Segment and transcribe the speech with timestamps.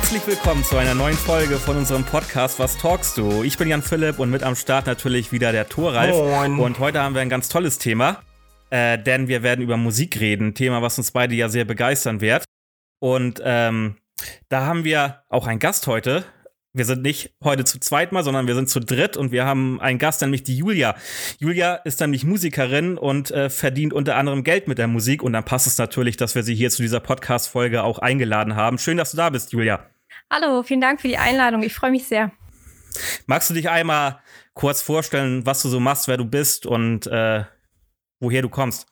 [0.00, 3.42] Herzlich willkommen zu einer neuen Folge von unserem Podcast Was talkst du?
[3.44, 6.16] Ich bin Jan Philipp und mit am Start natürlich wieder der Thoralf.
[6.16, 6.58] Moin.
[6.58, 8.22] Und heute haben wir ein ganz tolles Thema,
[8.70, 10.54] äh, denn wir werden über Musik reden.
[10.54, 12.44] Thema, was uns beide ja sehr begeistern wird.
[12.98, 13.98] Und ähm,
[14.48, 16.24] da haben wir auch einen Gast heute.
[16.72, 19.80] Wir sind nicht heute zu zweit mal, sondern wir sind zu dritt und wir haben
[19.80, 20.96] einen Gast, nämlich die Julia.
[21.38, 25.44] Julia ist nämlich Musikerin und äh, verdient unter anderem Geld mit der Musik und dann
[25.44, 28.78] passt es natürlich, dass wir sie hier zu dieser Podcast-Folge auch eingeladen haben.
[28.78, 29.89] Schön, dass du da bist, Julia.
[30.30, 31.62] Hallo, vielen Dank für die Einladung.
[31.62, 32.30] Ich freue mich sehr.
[33.26, 34.20] Magst du dich einmal
[34.54, 37.44] kurz vorstellen, was du so machst, wer du bist und äh,
[38.20, 38.86] woher du kommst?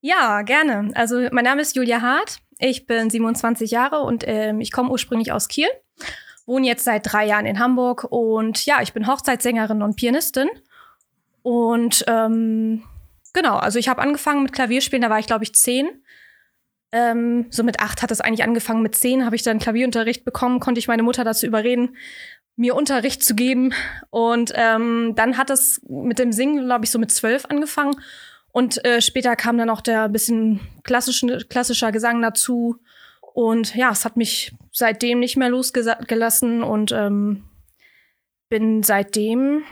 [0.00, 0.90] Ja, gerne.
[0.94, 2.38] Also mein Name ist Julia Hart.
[2.58, 5.68] Ich bin 27 Jahre und ähm, ich komme ursprünglich aus Kiel
[6.46, 10.48] wohne jetzt seit drei Jahren in Hamburg und ja, ich bin Hochzeitssängerin und Pianistin.
[11.42, 12.82] Und ähm,
[13.32, 16.03] genau, also ich habe angefangen mit Klavierspielen, da war ich, glaube ich, zehn.
[16.94, 18.80] Ähm, so mit acht hat es eigentlich angefangen.
[18.80, 21.96] Mit zehn habe ich dann Klavierunterricht bekommen, konnte ich meine Mutter dazu überreden,
[22.54, 23.74] mir Unterricht zu geben.
[24.10, 27.96] Und ähm, dann hat es mit dem Singen, glaube ich, so mit zwölf angefangen.
[28.52, 32.76] Und äh, später kam dann auch der bisschen klassischer Gesang dazu.
[33.32, 37.42] Und ja, es hat mich seitdem nicht mehr losgelassen und ähm,
[38.48, 39.64] bin seitdem,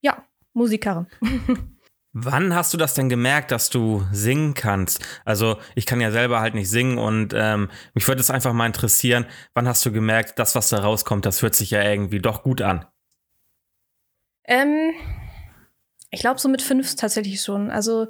[0.00, 1.06] ja, Musikerin.
[2.12, 5.00] Wann hast du das denn gemerkt, dass du singen kannst?
[5.24, 8.66] Also ich kann ja selber halt nicht singen und ähm, mich würde es einfach mal
[8.66, 12.42] interessieren, wann hast du gemerkt, das, was da rauskommt, das hört sich ja irgendwie doch
[12.42, 12.84] gut an?
[14.44, 14.92] Ähm,
[16.10, 17.70] ich glaube so mit fünf tatsächlich schon.
[17.70, 18.08] Also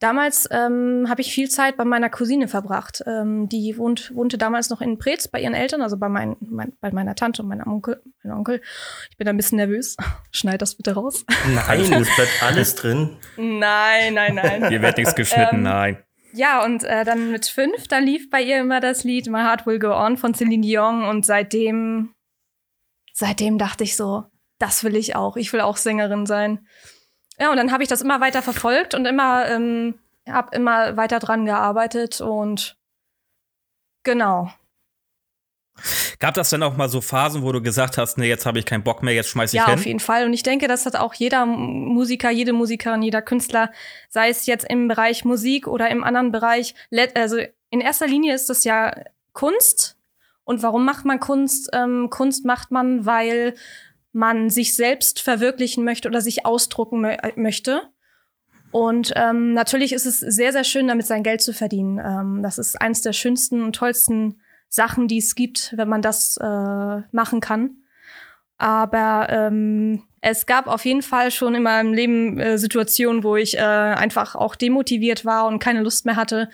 [0.00, 3.02] Damals ähm, habe ich viel Zeit bei meiner Cousine verbracht.
[3.06, 6.72] Ähm, die wohnt, wohnte damals noch in Preetz bei ihren Eltern, also bei, mein, mein,
[6.80, 8.60] bei meiner Tante und meinem Onkel, meinem Onkel.
[9.10, 9.96] Ich bin ein bisschen nervös.
[10.30, 11.24] Schneid das bitte raus.
[11.52, 13.16] Nein, es bleibt alles drin.
[13.36, 14.68] Nein, nein, nein.
[14.68, 16.04] Hier wird nichts geschnitten, ähm, nein.
[16.32, 19.66] Ja, und äh, dann mit fünf, da lief bei ihr immer das Lied My Heart
[19.66, 22.14] Will Go On von Celine Dion und seitdem,
[23.12, 24.24] seitdem dachte ich so,
[24.58, 25.36] das will ich auch.
[25.36, 26.66] Ich will auch Sängerin sein.
[27.40, 29.94] Ja, und dann habe ich das immer weiter verfolgt und immer, ähm,
[30.28, 32.76] habe immer weiter dran gearbeitet und
[34.02, 34.50] genau.
[36.18, 38.66] Gab das denn auch mal so Phasen, wo du gesagt hast, nee, jetzt habe ich
[38.66, 39.74] keinen Bock mehr, jetzt schmeiß ich ja, hin?
[39.74, 40.24] Ja, auf jeden Fall.
[40.24, 43.70] Und ich denke, das hat auch jeder Musiker, jede Musikerin, jeder Künstler,
[44.08, 46.74] sei es jetzt im Bereich Musik oder im anderen Bereich.
[47.14, 47.38] Also
[47.70, 48.92] in erster Linie ist das ja
[49.32, 49.96] Kunst.
[50.44, 51.70] Und warum macht man Kunst?
[51.72, 53.54] Ähm, Kunst macht man, weil
[54.12, 57.82] man sich selbst verwirklichen möchte oder sich ausdrucken mö möchte.
[58.70, 61.98] Und ähm, natürlich ist es sehr, sehr schön, damit sein Geld zu verdienen.
[61.98, 66.36] Ähm, das ist eines der schönsten und tollsten Sachen, die es gibt, wenn man das
[66.36, 67.78] äh, machen kann.
[68.58, 73.56] Aber ähm, es gab auf jeden Fall schon in meinem Leben äh, Situationen, wo ich
[73.56, 76.50] äh, einfach auch demotiviert war und keine Lust mehr hatte.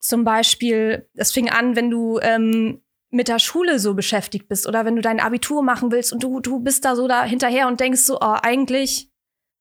[0.00, 2.80] Zum Beispiel, es fing an, wenn du ähm,
[3.10, 6.40] mit der Schule so beschäftigt bist oder wenn du dein Abitur machen willst und du,
[6.40, 9.10] du bist da so da hinterher und denkst so, oh, eigentlich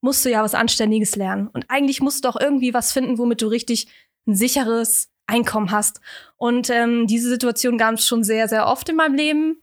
[0.02, 1.48] musst du ja was Anständiges lernen.
[1.48, 3.88] Und eigentlich musst du doch irgendwie was finden, womit du richtig
[4.28, 6.02] ein sicheres Einkommen hast.
[6.38, 9.62] Und ähm, diese Situation gab es schon sehr, sehr oft in meinem Leben.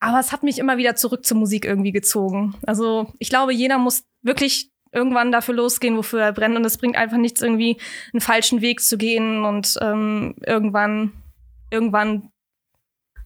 [0.00, 2.54] Aber es hat mich immer wieder zurück zur Musik irgendwie gezogen.
[2.66, 6.56] Also ich glaube, jeder muss wirklich irgendwann dafür losgehen, wofür er brennt.
[6.56, 7.76] Und es bringt einfach nichts, irgendwie
[8.12, 11.12] einen falschen Weg zu gehen und ähm, irgendwann,
[11.70, 12.30] irgendwann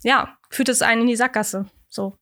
[0.04, 1.66] ja, führt es einen in die Sackgasse.
[1.88, 2.16] So.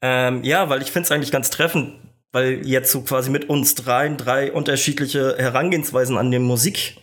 [0.00, 1.98] Ähm, ja, weil ich finde es eigentlich ganz treffend,
[2.32, 6.96] weil jetzt so quasi mit uns dreien drei unterschiedliche Herangehensweisen an die Musik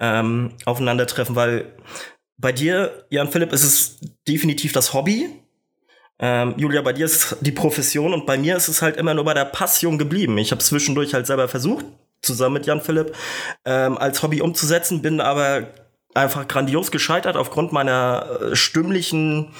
[0.00, 1.76] ähm, aufeinandertreffen, weil
[2.36, 5.30] bei dir, Jan Philipp, ist es definitiv das Hobby.
[6.18, 9.24] Ähm, Julia, bei dir ist die Profession und bei mir ist es halt immer nur
[9.24, 10.36] bei der Passion geblieben.
[10.38, 11.86] Ich habe zwischendurch halt selber versucht,
[12.22, 13.14] zusammen mit Jan Philipp,
[13.64, 15.68] ähm, als Hobby umzusetzen, bin aber
[16.14, 19.52] einfach grandios gescheitert aufgrund meiner äh, stimmlichen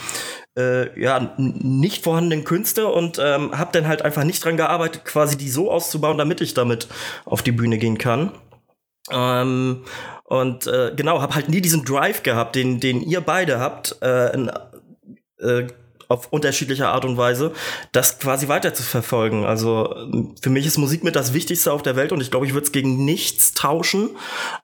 [0.56, 5.36] äh, ja nicht vorhandenen Künste und ähm, habe dann halt einfach nicht dran gearbeitet, quasi
[5.36, 6.88] die so auszubauen, damit ich damit
[7.24, 8.32] auf die Bühne gehen kann.
[9.10, 9.84] Ähm,
[10.24, 14.32] und äh, genau, habe halt nie diesen Drive gehabt, den den ihr beide habt, äh,
[14.32, 14.50] in,
[15.38, 15.66] äh,
[16.08, 17.52] auf unterschiedliche Art und Weise,
[17.92, 19.44] das quasi weiter zu verfolgen.
[19.44, 19.94] Also
[20.40, 22.66] für mich ist Musik mit das Wichtigste auf der Welt und ich glaube, ich würde
[22.66, 24.10] es gegen nichts tauschen.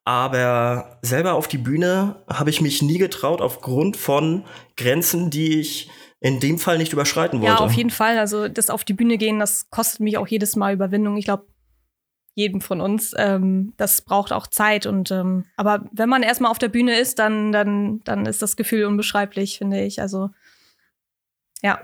[0.04, 4.44] Aber selber auf die Bühne habe ich mich nie getraut aufgrund von
[4.76, 5.90] Grenzen, die ich
[6.20, 7.54] in dem Fall nicht überschreiten wollte.
[7.54, 8.18] Ja, auf jeden Fall.
[8.18, 11.16] Also das auf die Bühne gehen, das kostet mich auch jedes Mal Überwindung.
[11.16, 11.46] Ich glaube,
[12.34, 13.12] jedem von uns.
[13.16, 14.86] Ähm, das braucht auch Zeit.
[14.86, 18.56] Und ähm, aber wenn man erstmal auf der Bühne ist, dann, dann, dann ist das
[18.56, 20.00] Gefühl unbeschreiblich, finde ich.
[20.00, 20.30] Also
[21.62, 21.80] ja.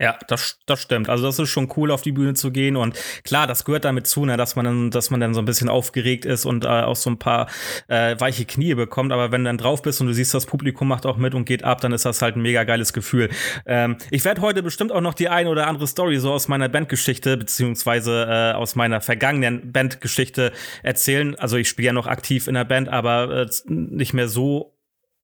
[0.00, 1.08] Ja, das, das stimmt.
[1.08, 2.76] Also das ist schon cool, auf die Bühne zu gehen.
[2.76, 5.44] Und klar, das gehört damit zu, ne, dass man dann, dass man dann so ein
[5.44, 7.48] bisschen aufgeregt ist und äh, auch so ein paar
[7.88, 9.10] äh, weiche Knie bekommt.
[9.10, 11.46] Aber wenn du dann drauf bist und du siehst, das Publikum macht auch mit und
[11.46, 13.28] geht ab, dann ist das halt ein mega geiles Gefühl.
[13.66, 16.68] Ähm, ich werde heute bestimmt auch noch die eine oder andere Story so aus meiner
[16.68, 20.52] Bandgeschichte, beziehungsweise äh, aus meiner vergangenen Bandgeschichte
[20.84, 21.34] erzählen.
[21.34, 24.77] Also ich spiele ja noch aktiv in der Band, aber äh, nicht mehr so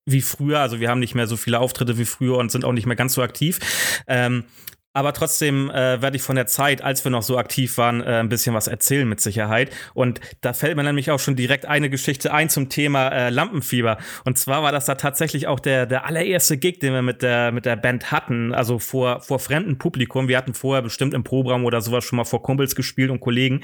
[0.06, 0.61] wie früher.
[0.61, 2.97] Also wir haben nicht mehr so viele Auftritte wie früher und sind auch nicht mehr
[2.97, 3.59] ganz so aktiv.
[4.06, 4.45] Ähm,
[4.94, 8.20] aber trotzdem äh, werde ich von der Zeit, als wir noch so aktiv waren, äh,
[8.20, 9.70] ein bisschen was erzählen mit Sicherheit.
[9.93, 13.99] Und da fällt mir nämlich auch schon direkt eine Geschichte ein zum Thema äh, Lampenfieber.
[14.25, 17.50] Und zwar war das da tatsächlich auch der, der allererste Gig, den wir mit der,
[17.50, 20.29] mit der Band hatten, also vor, vor fremdem Publikum.
[20.29, 23.62] Wir hatten vorher bestimmt im Programm oder sowas schon mal vor Kumpels gespielt und Kollegen.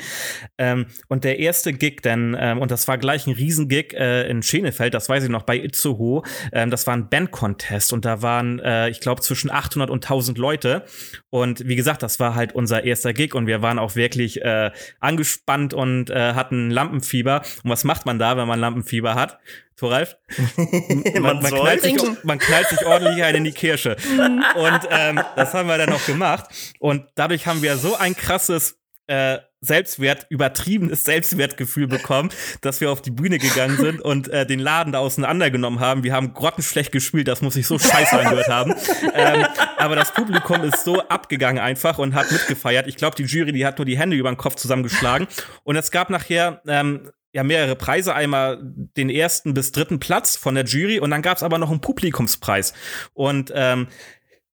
[0.59, 4.43] Ähm, und der erste Gig dann, ähm, und das war gleich ein Riesengig äh, in
[4.43, 6.23] Schenefeld, das weiß ich noch, bei Itzehoe,
[6.53, 10.37] ähm, das war ein Band-Contest und da waren, äh, ich glaube, zwischen 800 und 1000
[10.37, 10.85] Leute.
[11.29, 14.71] Und wie gesagt, das war halt unser erster Gig und wir waren auch wirklich äh,
[15.01, 17.43] angespannt und äh, hatten Lampenfieber.
[17.63, 19.39] Und was macht man da, wenn man Lampenfieber hat?
[19.77, 20.17] Thoralf?
[20.57, 23.97] man, man, man, knallt sich, man, knallt sich, ordentlich einen in die Kirsche.
[24.55, 26.47] und ähm, das haben wir dann noch gemacht.
[26.79, 32.31] Und dadurch haben wir so ein krasses äh, Selbstwert, übertriebenes Selbstwertgefühl bekommen,
[32.63, 36.03] dass wir auf die Bühne gegangen sind und äh, den Laden da auseinandergenommen haben.
[36.03, 38.75] Wir haben grottenschlecht gespielt, das muss ich so scheiße angehört haben.
[39.15, 39.47] Ähm,
[39.77, 42.87] aber das Publikum ist so abgegangen einfach und hat mitgefeiert.
[42.87, 45.27] Ich glaube, die Jury, die hat nur die Hände über den Kopf zusammengeschlagen.
[45.65, 48.15] Und es gab nachher ähm, ja mehrere Preise.
[48.15, 51.71] Einmal den ersten bis dritten Platz von der Jury und dann gab es aber noch
[51.71, 52.73] einen Publikumspreis.
[53.13, 53.89] Und ähm,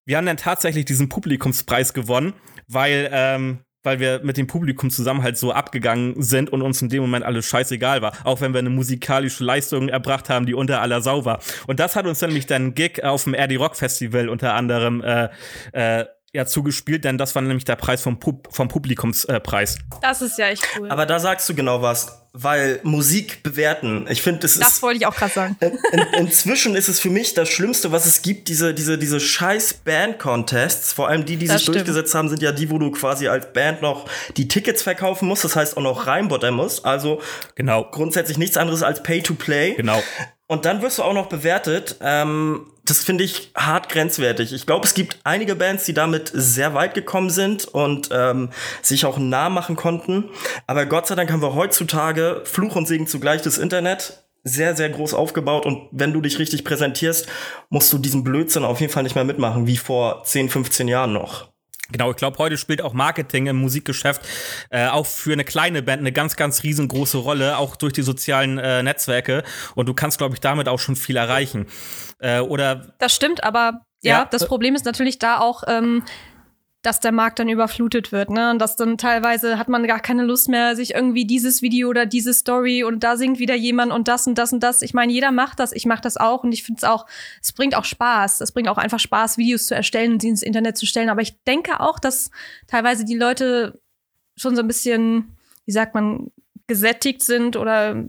[0.05, 2.33] wir haben dann tatsächlich diesen Publikumspreis gewonnen,
[2.67, 6.89] weil ähm, weil wir mit dem Publikum zusammen halt so abgegangen sind und uns in
[6.89, 8.11] dem Moment alles scheißegal war.
[8.25, 11.39] Auch wenn wir eine musikalische Leistung erbracht haben, die unter aller Sau war.
[11.67, 15.29] Und das hat uns nämlich dann Gig auf dem RD Rock Festival unter anderem äh,
[15.71, 16.05] äh,
[16.37, 19.75] ja zugespielt, denn das war nämlich der Preis vom, Pub vom Publikumspreis.
[19.75, 20.89] Äh, das ist ja echt cool.
[20.89, 24.75] Aber da sagst du genau was, weil Musik bewerten, ich finde, das, das ist.
[24.75, 25.57] Das wollte ich auch gerade sagen.
[25.59, 29.19] In, in, inzwischen ist es für mich das Schlimmste, was es gibt, diese, diese, diese
[29.19, 30.93] scheiß Band-Contests.
[30.93, 31.77] Vor allem die, die das sich stimmt.
[31.77, 34.07] durchgesetzt haben, sind ja die, wo du quasi als Band noch
[34.37, 36.85] die Tickets verkaufen musst, das heißt auch noch reinbuttern musst.
[36.85, 37.19] Also
[37.55, 37.89] genau.
[37.89, 39.73] grundsätzlich nichts anderes als Pay-to-Play.
[39.73, 40.03] Genau.
[40.47, 41.97] Und dann wirst du auch noch bewertet.
[42.01, 44.53] Ähm, das finde ich hart grenzwertig.
[44.53, 48.49] Ich glaube, es gibt einige Bands, die damit sehr weit gekommen sind und ähm,
[48.81, 50.29] sich auch nah machen konnten.
[50.65, 54.89] Aber Gott sei Dank haben wir heutzutage Fluch und Segen zugleich das Internet sehr, sehr
[54.89, 57.27] groß aufgebaut und wenn du dich richtig präsentierst,
[57.69, 61.11] musst du diesen Blödsinn auf jeden Fall nicht mehr mitmachen, wie vor 10, 15 Jahren
[61.11, 61.49] noch.
[61.91, 64.21] Genau, ich glaube, heute spielt auch Marketing im Musikgeschäft
[64.69, 68.57] äh, auch für eine kleine Band eine ganz, ganz riesengroße Rolle, auch durch die sozialen
[68.57, 69.43] äh, Netzwerke.
[69.75, 71.67] Und du kannst, glaube ich, damit auch schon viel erreichen.
[72.19, 76.03] Äh, oder das stimmt, aber ja, ja, das Problem ist natürlich da auch, ähm,
[76.83, 78.51] dass der Markt dann überflutet wird, ne?
[78.51, 82.05] Und dass dann teilweise hat man gar keine Lust mehr, sich irgendwie dieses Video oder
[82.05, 84.81] diese Story und da singt wieder jemand und das und das und das.
[84.81, 87.05] Ich meine, jeder macht das, ich mache das auch und ich finde es auch,
[87.41, 88.41] es bringt auch Spaß.
[88.41, 91.09] Es bringt auch einfach Spaß, Videos zu erstellen und sie ins Internet zu stellen.
[91.09, 92.29] Aber ich denke auch, dass
[92.67, 93.79] teilweise die Leute
[94.35, 95.35] schon so ein bisschen,
[95.65, 96.31] wie sagt man,
[96.67, 98.03] gesättigt sind oder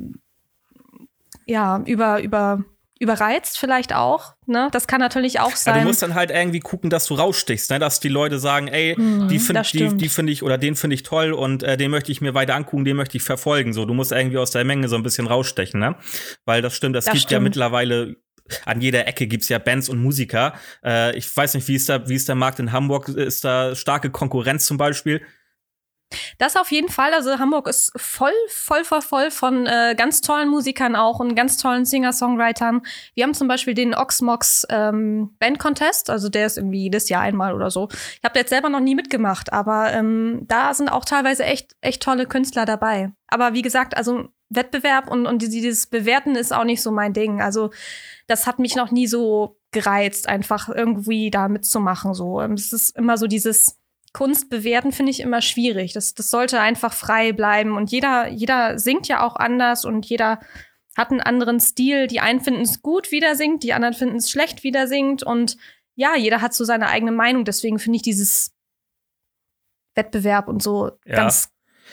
[1.46, 2.64] ja, über, über
[2.98, 4.68] überreizt vielleicht auch, ne?
[4.72, 5.74] Das kann natürlich auch sein.
[5.74, 7.78] Ja, du musst dann halt irgendwie gucken, dass du rausstichst, ne?
[7.78, 10.94] Dass die Leute sagen, ey, mhm, die finde die, die finde ich oder den finde
[10.94, 13.72] ich toll und äh, den möchte ich mir weiter angucken, den möchte ich verfolgen.
[13.72, 15.96] So, du musst irgendwie aus der Menge so ein bisschen rausstechen, ne?
[16.44, 17.32] Weil das stimmt, das, das gibt stimmt.
[17.32, 18.16] ja mittlerweile
[18.64, 20.54] an jeder Ecke gibt's ja Bands und Musiker.
[20.84, 23.08] Äh, ich weiß nicht, wie ist, da, wie ist der Markt in Hamburg?
[23.08, 25.22] Ist da starke Konkurrenz zum Beispiel?
[26.38, 27.12] Das auf jeden Fall.
[27.12, 31.56] Also Hamburg ist voll, voll, voll, voll von äh, ganz tollen Musikern auch und ganz
[31.56, 32.82] tollen Singer-Songwritern.
[33.14, 37.22] Wir haben zum Beispiel den Oxmox ähm, Band Contest, also der ist irgendwie jedes Jahr
[37.22, 37.88] einmal oder so.
[37.90, 42.02] Ich habe jetzt selber noch nie mitgemacht, aber ähm, da sind auch teilweise echt, echt
[42.02, 43.12] tolle Künstler dabei.
[43.28, 47.42] Aber wie gesagt, also Wettbewerb und, und dieses Bewerten ist auch nicht so mein Ding.
[47.42, 47.70] Also
[48.26, 52.14] das hat mich noch nie so gereizt, einfach irgendwie da mitzumachen.
[52.14, 53.77] So, es ist immer so dieses
[54.12, 55.92] Kunst bewerten finde ich immer schwierig.
[55.92, 57.76] Das, das sollte einfach frei bleiben.
[57.76, 60.40] Und jeder, jeder singt ja auch anders und jeder
[60.96, 62.06] hat einen anderen Stil.
[62.06, 64.88] Die einen finden es gut, wie der singt, die anderen finden es schlecht, wie der
[64.88, 65.22] singt.
[65.22, 65.56] Und
[65.94, 67.44] ja, jeder hat so seine eigene Meinung.
[67.44, 68.54] Deswegen finde ich dieses
[69.94, 71.16] Wettbewerb und so ja.
[71.16, 71.50] ganz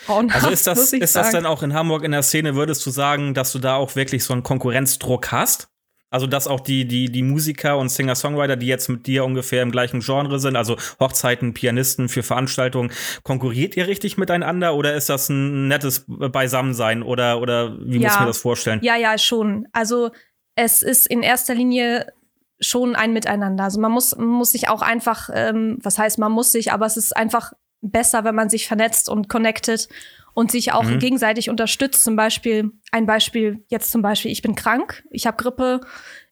[0.08, 3.34] also ist das, ist das dann auch in Hamburg in der Szene, würdest du sagen,
[3.34, 5.70] dass du da auch wirklich so einen Konkurrenzdruck hast?
[6.10, 9.72] Also, dass auch die, die, die Musiker und Singer-Songwriter, die jetzt mit dir ungefähr im
[9.72, 12.92] gleichen Genre sind, also Hochzeiten, Pianisten für Veranstaltungen,
[13.24, 18.10] konkurriert ihr richtig miteinander oder ist das ein nettes Beisammensein oder, oder wie ja.
[18.10, 18.80] muss man das vorstellen?
[18.84, 19.68] Ja, ja, schon.
[19.74, 20.12] Also,
[20.56, 22.14] es ist in erster Linie
[22.60, 23.66] schon ein Miteinander.
[23.66, 26.86] Also man muss, man muss sich auch einfach, ähm, was heißt man muss sich, aber
[26.86, 29.88] es ist einfach besser, wenn man sich vernetzt und connected
[30.36, 31.00] und sich auch mhm.
[31.00, 32.04] gegenseitig unterstützt.
[32.04, 35.82] Zum Beispiel, ein Beispiel, jetzt zum Beispiel, ich bin krank, ich habe Grippe,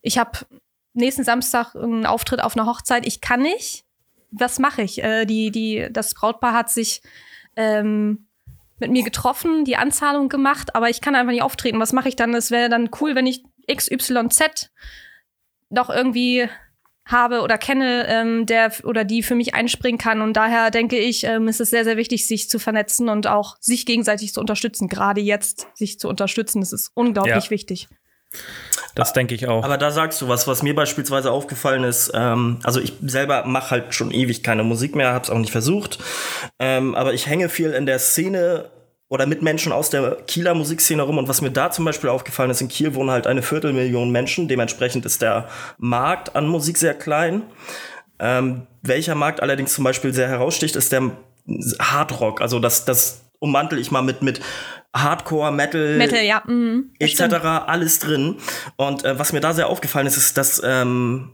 [0.02, 0.40] ich habe
[0.94, 3.86] nächsten Samstag einen Auftritt auf einer Hochzeit, ich kann nicht.
[4.30, 5.02] Was mache ich?
[5.02, 7.02] Äh, die, die, das Brautpaar hat sich
[7.56, 8.28] ähm,
[8.78, 11.80] mit mir getroffen, die Anzahlung gemacht, aber ich kann einfach nicht auftreten.
[11.80, 12.34] Was mache ich dann?
[12.34, 14.70] Es wäre dann cool, wenn ich XYZ
[15.70, 16.50] doch irgendwie
[17.06, 20.22] habe oder kenne, ähm, der oder die für mich einspringen kann.
[20.22, 23.58] Und daher denke ich, ähm, ist es sehr, sehr wichtig, sich zu vernetzen und auch
[23.60, 24.88] sich gegenseitig zu unterstützen.
[24.88, 27.50] Gerade jetzt sich zu unterstützen, das ist unglaublich ja.
[27.50, 27.88] wichtig.
[28.96, 29.64] Das denke ich auch.
[29.64, 32.12] Aber da sagst du was, was mir beispielsweise aufgefallen ist.
[32.14, 35.52] Ähm, also ich selber mache halt schon ewig keine Musik mehr, habe es auch nicht
[35.52, 36.00] versucht.
[36.60, 38.70] Ähm, aber ich hänge viel in der Szene
[39.14, 41.20] oder mit Menschen aus der Kieler Musikszene rum.
[41.20, 44.48] Und was mir da zum Beispiel aufgefallen ist, in Kiel wohnen halt eine Viertelmillion Menschen.
[44.48, 47.44] Dementsprechend ist der Markt an Musik sehr klein.
[48.18, 51.12] Ähm, welcher Markt allerdings zum Beispiel sehr heraussticht, ist der
[51.80, 52.42] Hardrock.
[52.42, 54.42] Also das, das ummantel ich mal mit, mit
[54.96, 56.42] Hardcore, Metal, Metal ja.
[56.48, 57.22] Mhm, etc.
[57.68, 58.38] alles drin.
[58.78, 61.34] Und äh, was mir da sehr aufgefallen ist, ist, dass ähm,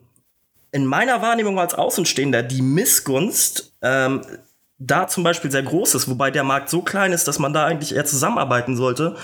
[0.74, 4.20] in meiner Wahrnehmung als Außenstehender die Missgunst ähm,
[4.80, 7.66] da zum Beispiel sehr groß ist, wobei der Markt so klein ist, dass man da
[7.66, 9.16] eigentlich eher zusammenarbeiten sollte,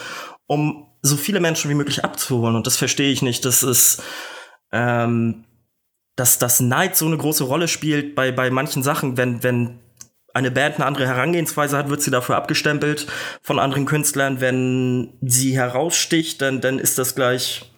[0.48, 2.56] um so viele Menschen wie möglich abzuholen.
[2.56, 3.46] Und das verstehe ich nicht.
[3.46, 4.04] Das ist,
[4.72, 5.46] ähm,
[6.16, 9.80] dass das Neid so eine große Rolle spielt bei, bei manchen Sachen, wenn, wenn
[10.34, 13.08] eine Band eine andere Herangehensweise hat, wird sie dafür abgestempelt
[13.42, 14.42] von anderen Künstlern.
[14.42, 17.72] Wenn sie heraussticht, dann, dann ist das gleich.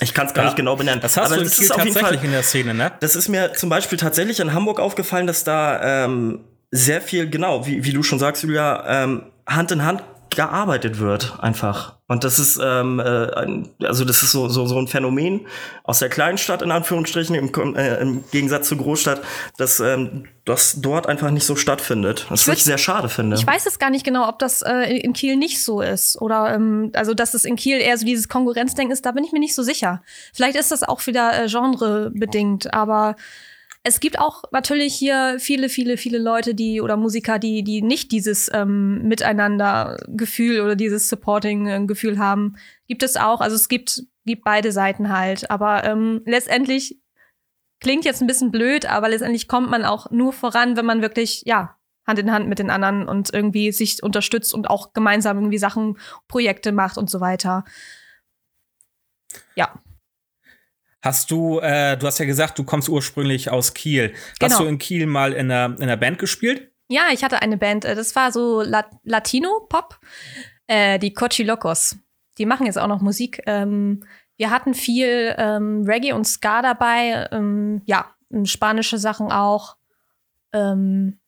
[0.00, 1.00] Ich kann es gar ja, nicht genau benennen.
[1.00, 2.92] Das hast Aber du das ist auf jeden Fall in der Szene, ne?
[3.00, 7.66] Das ist mir zum Beispiel tatsächlich in Hamburg aufgefallen, dass da ähm, sehr viel, genau,
[7.66, 11.96] wie, wie du schon sagst, Julia, ähm, Hand in Hand gearbeitet wird, einfach.
[12.08, 15.46] Und das ist, ähm, äh, also das ist so, so, so ein Phänomen
[15.84, 19.20] aus der Kleinstadt, in Anführungsstrichen, im, äh, im Gegensatz zur Großstadt,
[19.58, 22.26] dass ähm, das dort einfach nicht so stattfindet.
[22.30, 23.36] Was ich sehr schade finde.
[23.36, 26.20] Ich weiß es gar nicht genau, ob das äh, in Kiel nicht so ist.
[26.20, 29.32] Oder ähm, also dass es in Kiel eher so dieses Konkurrenzdenken ist, da bin ich
[29.32, 30.02] mir nicht so sicher.
[30.32, 33.16] Vielleicht ist das auch wieder äh, genrebedingt, aber
[33.84, 38.12] es gibt auch natürlich hier viele, viele, viele Leute, die oder Musiker, die, die nicht
[38.12, 42.56] dieses ähm, Miteinander-Gefühl oder dieses Supporting-Gefühl haben.
[42.86, 43.40] Gibt es auch.
[43.40, 45.50] Also es gibt, gibt beide Seiten halt.
[45.50, 47.00] Aber ähm, letztendlich
[47.80, 51.42] klingt jetzt ein bisschen blöd, aber letztendlich kommt man auch nur voran, wenn man wirklich,
[51.46, 55.58] ja, Hand in Hand mit den anderen und irgendwie sich unterstützt und auch gemeinsam irgendwie
[55.58, 55.98] Sachen,
[56.28, 57.64] Projekte macht und so weiter.
[59.56, 59.82] Ja.
[61.02, 64.14] Hast du, äh, du hast ja gesagt, du kommst ursprünglich aus Kiel.
[64.38, 64.52] Genau.
[64.52, 66.70] Hast du in Kiel mal in einer, in einer Band gespielt?
[66.88, 67.84] Ja, ich hatte eine Band.
[67.84, 69.98] Äh, das war so La Latino-Pop,
[70.68, 71.96] äh, die Cochi Locos.
[72.38, 73.42] Die machen jetzt auch noch Musik.
[73.46, 74.04] Ähm,
[74.36, 77.28] wir hatten viel ähm, Reggae und Ska dabei.
[77.32, 78.06] Ähm, ja,
[78.44, 79.76] spanische Sachen auch.
[80.52, 81.18] Ähm,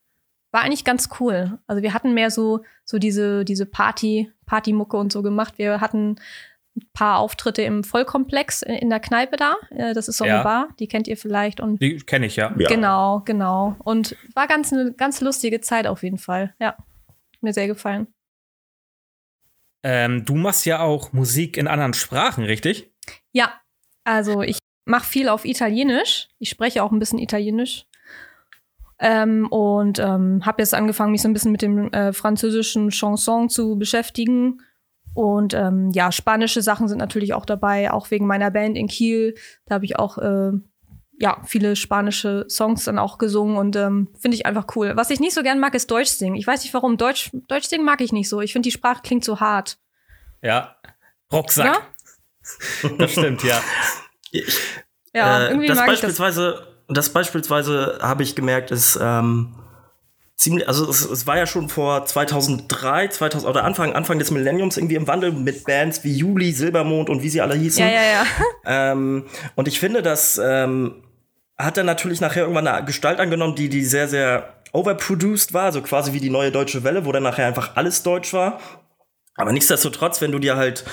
[0.52, 1.58] war eigentlich ganz cool.
[1.66, 5.54] Also wir hatten mehr so, so diese, diese Party, Partymucke und so gemacht.
[5.58, 6.16] Wir hatten
[6.92, 9.56] paar Auftritte im Vollkomplex in der Kneipe da.
[9.70, 10.42] Äh, das ist so eine ja.
[10.42, 11.60] Bar, die kennt ihr vielleicht.
[11.60, 12.48] Und die kenne ich ja.
[12.48, 13.76] Genau, genau.
[13.84, 16.54] Und war ganz eine ganz lustige Zeit auf jeden Fall.
[16.60, 16.76] Ja,
[17.40, 18.08] mir sehr gefallen.
[19.82, 22.90] Ähm, du machst ja auch Musik in anderen Sprachen, richtig?
[23.32, 23.52] Ja,
[24.04, 26.28] also ich mache viel auf Italienisch.
[26.38, 27.86] Ich spreche auch ein bisschen Italienisch.
[28.98, 33.48] Ähm, und ähm, habe jetzt angefangen, mich so ein bisschen mit dem äh, französischen Chanson
[33.48, 34.60] zu beschäftigen
[35.14, 39.34] und ähm, ja, spanische Sachen sind natürlich auch dabei, auch wegen meiner Band in Kiel.
[39.66, 40.50] Da habe ich auch äh,
[41.20, 44.92] ja viele spanische Songs dann auch gesungen und ähm, finde ich einfach cool.
[44.96, 46.34] Was ich nicht so gern mag, ist Deutsch singen.
[46.34, 46.96] Ich weiß nicht warum.
[46.96, 48.40] Deutsch, Deutsch singen mag ich nicht so.
[48.40, 49.78] Ich finde, die Sprache klingt so hart.
[50.42, 50.76] Ja.
[51.32, 51.66] Rucksack.
[51.66, 52.90] Ja?
[52.98, 53.60] das stimmt, ja.
[55.14, 57.06] ja, äh, irgendwie das mag beispielsweise, ich das.
[57.06, 59.54] das beispielsweise habe ich gemerkt, ist ähm,
[60.36, 64.76] ziemlich, also es, es, war ja schon vor 2003, 2000 oder Anfang, Anfang des Millenniums
[64.76, 67.84] irgendwie im Wandel mit Bands wie Juli, Silbermond und wie sie alle hießen.
[67.84, 68.26] Ja, ja, ja.
[68.66, 69.26] Ähm,
[69.56, 71.04] und ich finde, das ähm,
[71.58, 75.82] hat dann natürlich nachher irgendwann eine Gestalt angenommen, die, die sehr, sehr overproduced war, so
[75.82, 78.58] quasi wie die neue deutsche Welle, wo dann nachher einfach alles deutsch war.
[79.36, 80.84] Aber nichtsdestotrotz, wenn du dir halt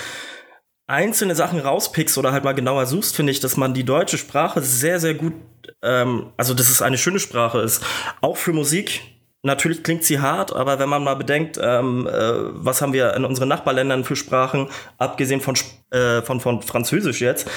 [0.88, 4.62] einzelne Sachen rauspickst oder halt mal genauer suchst, finde ich, dass man die deutsche Sprache
[4.62, 5.34] sehr, sehr gut,
[5.82, 7.84] ähm, also dass es eine schöne Sprache ist.
[8.20, 9.02] Auch für Musik,
[9.44, 13.26] Natürlich klingt sie hart, aber wenn man mal bedenkt, ähm, äh, was haben wir in
[13.26, 14.68] unseren Nachbarländern für Sprachen,
[15.00, 15.56] abgesehen von,
[15.90, 17.50] äh, von, von Französisch jetzt,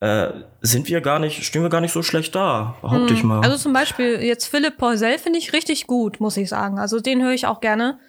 [0.00, 0.30] äh,
[0.62, 3.14] sind wir gar nicht, stehen wir gar nicht so schlecht da, behaupte hm.
[3.14, 3.40] ich mal.
[3.42, 6.80] Also zum Beispiel jetzt Philipp Porzell finde ich richtig gut, muss ich sagen.
[6.80, 8.00] Also den höre ich auch gerne.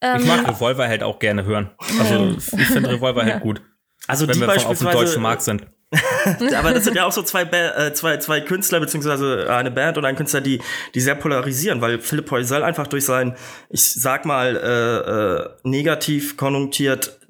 [0.00, 1.70] Ähm, ich mag Revolver halt auch gerne hören.
[2.00, 3.60] Also ich finde Revolver halt gut.
[4.06, 5.66] Also wenn die wir beispielsweise, auf dem deutschen Markt sind.
[6.56, 9.96] aber das sind ja auch so zwei, ba äh, zwei, zwei Künstler, beziehungsweise eine Band
[9.98, 10.60] und ein Künstler, die,
[10.94, 13.36] die sehr polarisieren, weil Philipp Poisel einfach durch sein,
[13.70, 17.20] ich sag mal, äh, äh, negativ konjunktiert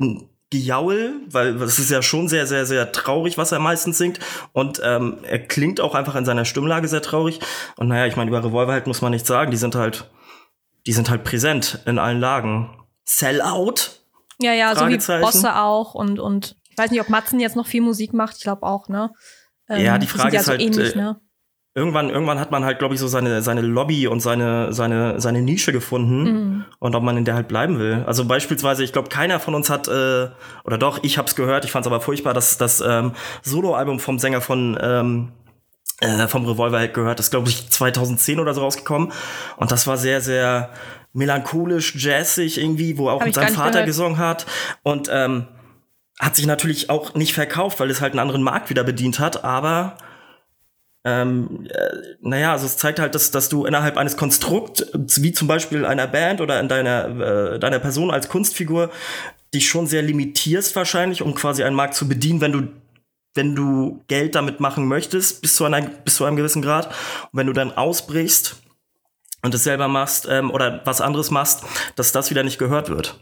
[0.50, 4.20] Gejaul, weil es ist ja schon sehr, sehr, sehr traurig, was er meistens singt.
[4.52, 7.40] Und ähm, er klingt auch einfach in seiner Stimmlage sehr traurig.
[7.76, 9.50] Und naja, ich meine, über Revolverheld muss man nichts sagen.
[9.50, 10.08] Die sind halt,
[10.86, 12.70] die sind halt präsent in allen Lagen.
[13.04, 13.74] Sellout?
[14.38, 17.66] Ja, ja, so wie Bosse auch und, und ich weiß nicht, ob Matzen jetzt noch
[17.66, 19.10] viel Musik macht, ich glaube auch, ne?
[19.68, 21.20] Ähm, ja, die Frage die ist ja halt, ähnlich, äh, ne?
[21.74, 25.42] irgendwann, irgendwann hat man halt, glaube ich, so seine, seine Lobby und seine, seine, seine
[25.42, 26.64] Nische gefunden mhm.
[26.78, 28.02] und ob man in der halt bleiben will.
[28.06, 30.28] Also beispielsweise, ich glaube, keiner von uns hat, äh,
[30.64, 34.40] oder doch, ich hab's gehört, ich fand's aber furchtbar, dass das ähm, Soloalbum vom Sänger
[34.40, 35.32] von ähm,
[36.00, 39.12] äh, vom Revolverheld gehört, das glaube ich 2010 oder so rausgekommen
[39.56, 40.70] und das war sehr, sehr
[41.12, 43.86] melancholisch, jazzig irgendwie, wo auch mit seinem Vater gehört.
[43.86, 44.46] gesungen hat
[44.82, 45.46] und ähm,
[46.18, 49.44] hat sich natürlich auch nicht verkauft, weil es halt einen anderen Markt wieder bedient hat,
[49.44, 49.98] aber
[51.04, 54.84] ähm, äh, naja, also es zeigt halt, dass, dass du innerhalb eines Konstrukts,
[55.22, 58.90] wie zum Beispiel einer Band oder in deiner, äh, deiner Person als Kunstfigur,
[59.54, 62.68] dich schon sehr limitierst wahrscheinlich, um quasi einen Markt zu bedienen, wenn du
[63.36, 66.86] wenn du Geld damit machen möchtest, bis zu, einer, bis zu einem gewissen Grad.
[66.86, 66.94] Und
[67.32, 68.56] wenn du dann ausbrichst
[69.42, 71.62] und es selber machst ähm, oder was anderes machst,
[71.94, 73.20] dass das wieder nicht gehört wird.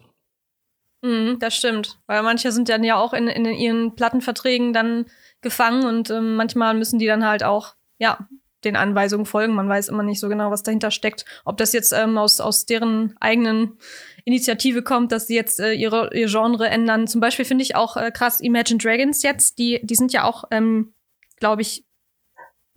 [1.04, 1.98] Mm, das stimmt.
[2.06, 5.04] Weil manche sind dann ja auch in, in ihren Plattenverträgen dann
[5.42, 8.26] gefangen und ähm, manchmal müssen die dann halt auch, ja,
[8.64, 9.54] den Anweisungen folgen.
[9.54, 11.26] Man weiß immer nicht so genau, was dahinter steckt.
[11.44, 13.76] Ob das jetzt ähm, aus, aus deren eigenen
[14.24, 17.06] Initiative kommt, dass sie jetzt äh, ihre, ihr Genre ändern.
[17.06, 20.44] Zum Beispiel finde ich auch äh, krass Imagine Dragons jetzt, die, die sind ja auch,
[20.50, 20.94] ähm,
[21.36, 21.84] glaube ich,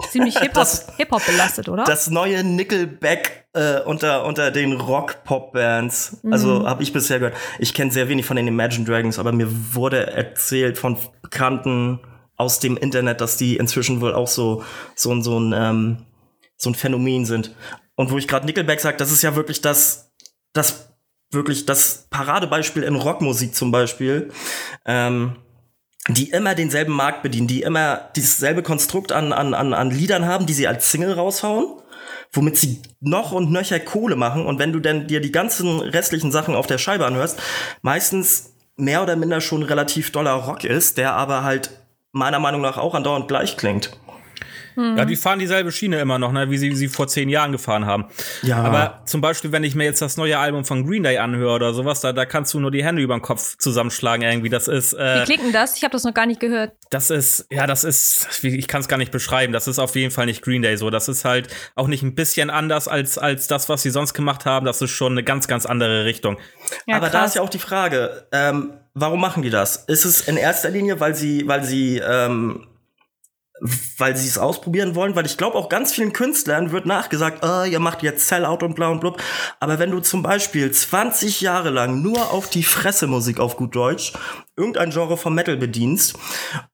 [0.09, 1.83] ziemlich Hip-Hop Hip -Hop belastet, oder?
[1.83, 6.19] Das neue Nickelback äh, unter, unter den Rock-Pop-Bands.
[6.23, 6.33] Mhm.
[6.33, 7.37] Also habe ich bisher gehört.
[7.59, 11.99] Ich kenne sehr wenig von den Imagine Dragons, aber mir wurde erzählt von Bekannten,
[12.37, 14.63] aus dem Internet, dass die inzwischen wohl auch so,
[14.95, 16.05] so, so, ein, ähm,
[16.55, 17.55] so ein Phänomen sind.
[17.95, 20.11] Und wo ich gerade Nickelback sage, das ist ja wirklich das,
[20.53, 20.93] das
[21.31, 24.31] wirklich das Paradebeispiel in Rockmusik zum Beispiel,
[24.85, 25.35] ähm,
[26.07, 30.45] die immer denselben Markt bedienen, die immer dieselbe Konstrukt an, an, an, an Liedern haben,
[30.45, 31.67] die sie als Single raushauen,
[32.31, 34.45] womit sie noch und nöcher Kohle machen.
[34.45, 37.39] Und wenn du dann dir die ganzen restlichen Sachen auf der Scheibe anhörst,
[37.81, 41.71] meistens mehr oder minder schon relativ doller Rock ist, der aber halt
[42.11, 43.99] meiner Meinung nach auch andauernd gleich klingt.
[44.77, 47.85] Ja, die fahren dieselbe Schiene immer noch, ne, wie sie sie vor zehn Jahren gefahren
[47.85, 48.05] haben.
[48.43, 48.57] Ja.
[48.57, 51.73] Aber zum Beispiel, wenn ich mir jetzt das neue Album von Green Day anhöre oder
[51.73, 54.49] sowas, da, da kannst du nur die Hände über den Kopf zusammenschlagen irgendwie.
[54.49, 54.93] Das ist.
[54.93, 55.77] Äh, wie klicken das?
[55.77, 56.73] Ich habe das noch gar nicht gehört.
[56.91, 59.51] Das ist, ja, das ist, ich kann es gar nicht beschreiben.
[59.51, 60.89] Das ist auf jeden Fall nicht Green Day so.
[60.89, 64.45] Das ist halt auch nicht ein bisschen anders als als das, was sie sonst gemacht
[64.45, 64.65] haben.
[64.65, 66.37] Das ist schon eine ganz, ganz andere Richtung.
[66.85, 67.11] Ja, Aber krass.
[67.13, 68.27] da ist ja auch die Frage.
[68.31, 69.77] Ähm, warum machen die das?
[69.87, 72.67] Ist es in erster Linie, weil sie, weil sie, ähm,
[73.97, 77.63] weil sie es ausprobieren wollen, weil ich glaube auch ganz vielen Künstlern wird nachgesagt, oh,
[77.63, 79.21] ihr macht jetzt Sellout und bla und blub.
[79.59, 83.75] Aber wenn du zum Beispiel 20 Jahre lang nur auf die Fresse Musik auf gut
[83.75, 84.13] Deutsch
[84.55, 86.17] irgendein Genre vom Metal bedienst,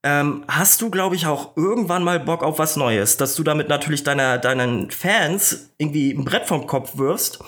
[0.03, 3.69] ähm, hast du, glaube ich, auch irgendwann mal Bock auf was Neues, dass du damit
[3.69, 7.39] natürlich deiner, deinen Fans irgendwie ein Brett vom Kopf wirfst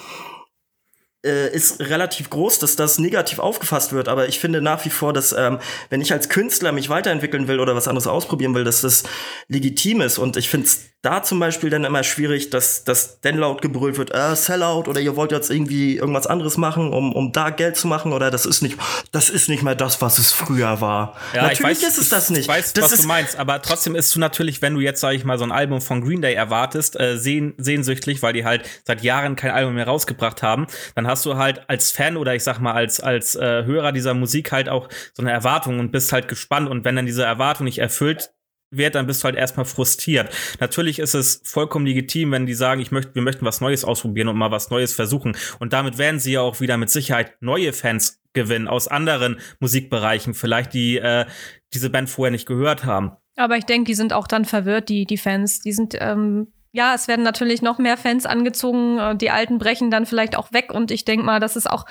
[1.26, 4.08] äh, ist relativ groß, dass das negativ aufgefasst wird.
[4.08, 5.60] Aber ich finde nach wie vor, dass ähm,
[5.90, 9.04] wenn ich als Künstler mich weiterentwickeln will oder was anderes ausprobieren will, dass das
[9.48, 10.18] legitim ist.
[10.18, 13.98] Und ich finde es da zum Beispiel dann immer schwierig, dass, dass dann laut gebrüllt
[13.98, 17.78] wird, äh, Sellout oder ihr wollt jetzt irgendwie irgendwas anderes machen, um, um da Geld
[17.78, 18.78] zu machen oder das ist nicht,
[19.12, 21.16] das ist nicht mehr das, was es früher war.
[21.34, 22.42] Ja, natürlich weiß, ist es das nicht.
[22.42, 25.14] Ich weiß, das was du meinst, aber trotzdem ist du natürlich, wenn du jetzt, sag
[25.14, 28.68] ich mal, so ein Album von Green Day erwartest, äh, sehn, sehnsüchtig, weil die halt
[28.84, 30.66] seit Jahren kein Album mehr rausgebracht haben,
[30.96, 34.16] dann hast du halt als Fan oder ich sag mal als, als äh, Hörer dieser
[34.16, 37.66] Musik halt auch so eine Erwartung und bist halt gespannt und wenn dann diese Erwartung
[37.66, 38.32] nicht erfüllt
[38.72, 40.30] wird, dann bist du halt erstmal frustriert.
[40.60, 44.28] Natürlich ist es vollkommen legitim, wenn die sagen, ich möchte, wir möchten was Neues ausprobieren
[44.28, 45.38] und mal was Neues versuchen.
[45.60, 50.34] Und damit werden sie ja auch wieder mit Sicherheit neue Fans gewinnen aus anderen Musikbereichen,
[50.34, 51.26] vielleicht die äh,
[51.74, 53.14] diese Band vorher nicht gehört haben.
[53.38, 55.62] Aber ich denke, die sind auch dann verwirrt, die die Fans.
[55.62, 59.90] Die sind ähm ja, es werden natürlich noch mehr Fans angezogen, äh, die Alten brechen
[59.90, 61.86] dann vielleicht auch weg und ich denke mal, das ist auch,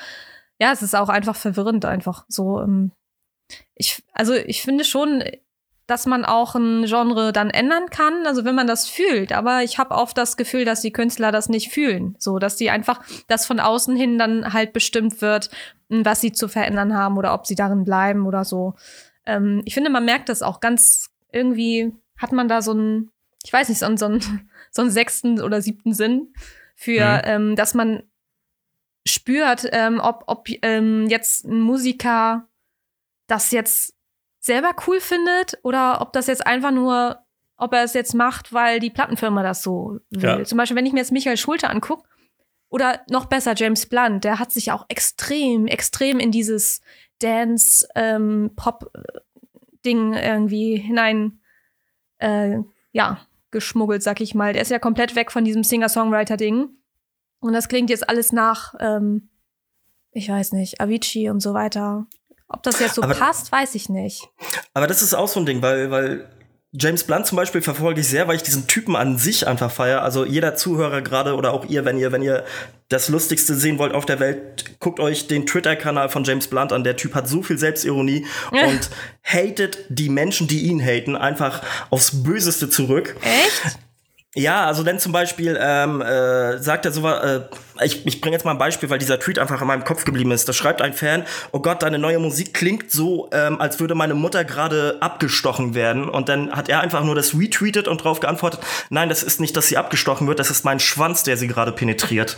[0.59, 2.61] ja, es ist auch einfach verwirrend, einfach so.
[2.61, 2.91] Ähm,
[3.73, 5.23] ich, also ich finde schon,
[5.87, 9.31] dass man auch ein Genre dann ändern kann, also wenn man das fühlt.
[9.31, 12.69] Aber ich habe oft das Gefühl, dass die Künstler das nicht fühlen, so dass sie
[12.69, 15.49] einfach, dass von außen hin dann halt bestimmt wird,
[15.89, 18.73] was sie zu verändern haben oder ob sie darin bleiben oder so.
[19.25, 23.11] Ähm, ich finde, man merkt das auch ganz irgendwie hat man da so ein,
[23.43, 26.33] ich weiß nicht, so einen, so einen, so einen sechsten oder siebten Sinn
[26.75, 27.21] für, mhm.
[27.25, 28.03] ähm, dass man
[29.07, 32.47] spürt, ähm, ob, ob ähm, jetzt ein Musiker
[33.27, 33.94] das jetzt
[34.45, 37.19] selber cool findet oder ob das jetzt einfach nur,
[37.57, 40.23] ob er es jetzt macht, weil die Plattenfirma das so will.
[40.23, 40.43] Ja.
[40.43, 42.07] Zum Beispiel, wenn ich mir jetzt Michael Schulte angucke,
[42.69, 46.81] oder noch besser James Blunt, der hat sich auch extrem, extrem in dieses
[47.19, 51.39] Dance-Pop-Ding ähm, irgendwie hinein,
[52.17, 52.57] äh,
[52.91, 53.19] ja,
[53.51, 54.51] geschmuggelt, sag ich mal.
[54.51, 56.67] Der ist ja komplett weg von diesem Singer-Songwriter-Ding.
[57.39, 59.29] Und das klingt jetzt alles nach, ähm,
[60.11, 62.07] ich weiß nicht, Avicii und so weiter.
[62.47, 64.29] Ob das jetzt so aber, passt, weiß ich nicht.
[64.73, 66.29] Aber das ist auch so ein Ding, weil, weil
[66.77, 70.01] James Blunt zum Beispiel verfolge ich sehr, weil ich diesen Typen an sich einfach feiere.
[70.01, 72.43] Also jeder Zuhörer gerade oder auch ihr, wenn ihr, wenn ihr
[72.89, 76.83] das Lustigste sehen wollt auf der Welt, guckt euch den Twitter-Kanal von James Blunt an.
[76.83, 78.89] Der Typ hat so viel Selbstironie und
[79.23, 83.15] hatet die Menschen, die ihn haten, einfach aufs Böseste zurück.
[83.21, 83.79] Echt?
[84.37, 87.47] Ja, also denn zum Beispiel ähm, äh, sagt er so, äh,
[87.81, 90.31] ich, ich bringe jetzt mal ein Beispiel, weil dieser Tweet einfach in meinem Kopf geblieben
[90.31, 90.47] ist.
[90.47, 94.13] Da schreibt ein Fan, oh Gott, deine neue Musik klingt so, ähm, als würde meine
[94.13, 96.09] Mutter gerade abgestochen werden.
[96.09, 99.55] Und dann hat er einfach nur das retweetet und darauf geantwortet, nein, das ist nicht,
[99.57, 102.37] dass sie abgestochen wird, das ist mein Schwanz, der sie gerade penetriert.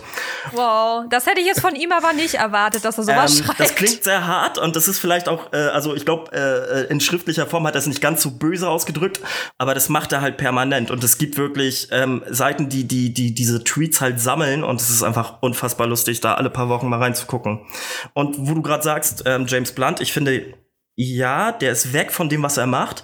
[0.53, 3.59] Wow, das hätte ich jetzt von ihm aber nicht erwartet, dass er sowas ähm, schreibt.
[3.59, 6.99] Das klingt sehr hart und das ist vielleicht auch, äh, also ich glaube, äh, in
[6.99, 9.19] schriftlicher Form hat er es nicht ganz so böse ausgedrückt,
[9.57, 10.91] aber das macht er halt permanent.
[10.91, 14.89] Und es gibt wirklich ähm, Seiten, die, die, die diese Tweets halt sammeln und es
[14.89, 17.65] ist einfach unfassbar lustig, da alle paar Wochen mal reinzugucken.
[18.13, 20.53] Und wo du gerade sagst, ähm, James Blunt, ich finde,
[20.95, 23.03] ja, der ist weg von dem, was er macht,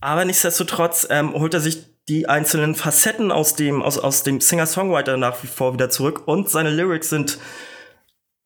[0.00, 5.16] aber nichtsdestotrotz ähm, holt er sich die einzelnen Facetten aus dem, aus, aus dem Singer-Songwriter
[5.16, 7.38] nach wie vor wieder zurück und seine Lyrics sind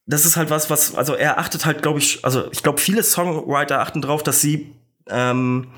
[0.07, 3.03] das ist halt was, was, also er achtet halt, glaube ich, also ich glaube, viele
[3.03, 4.75] Songwriter achten drauf, dass sie,
[5.09, 5.69] ähm,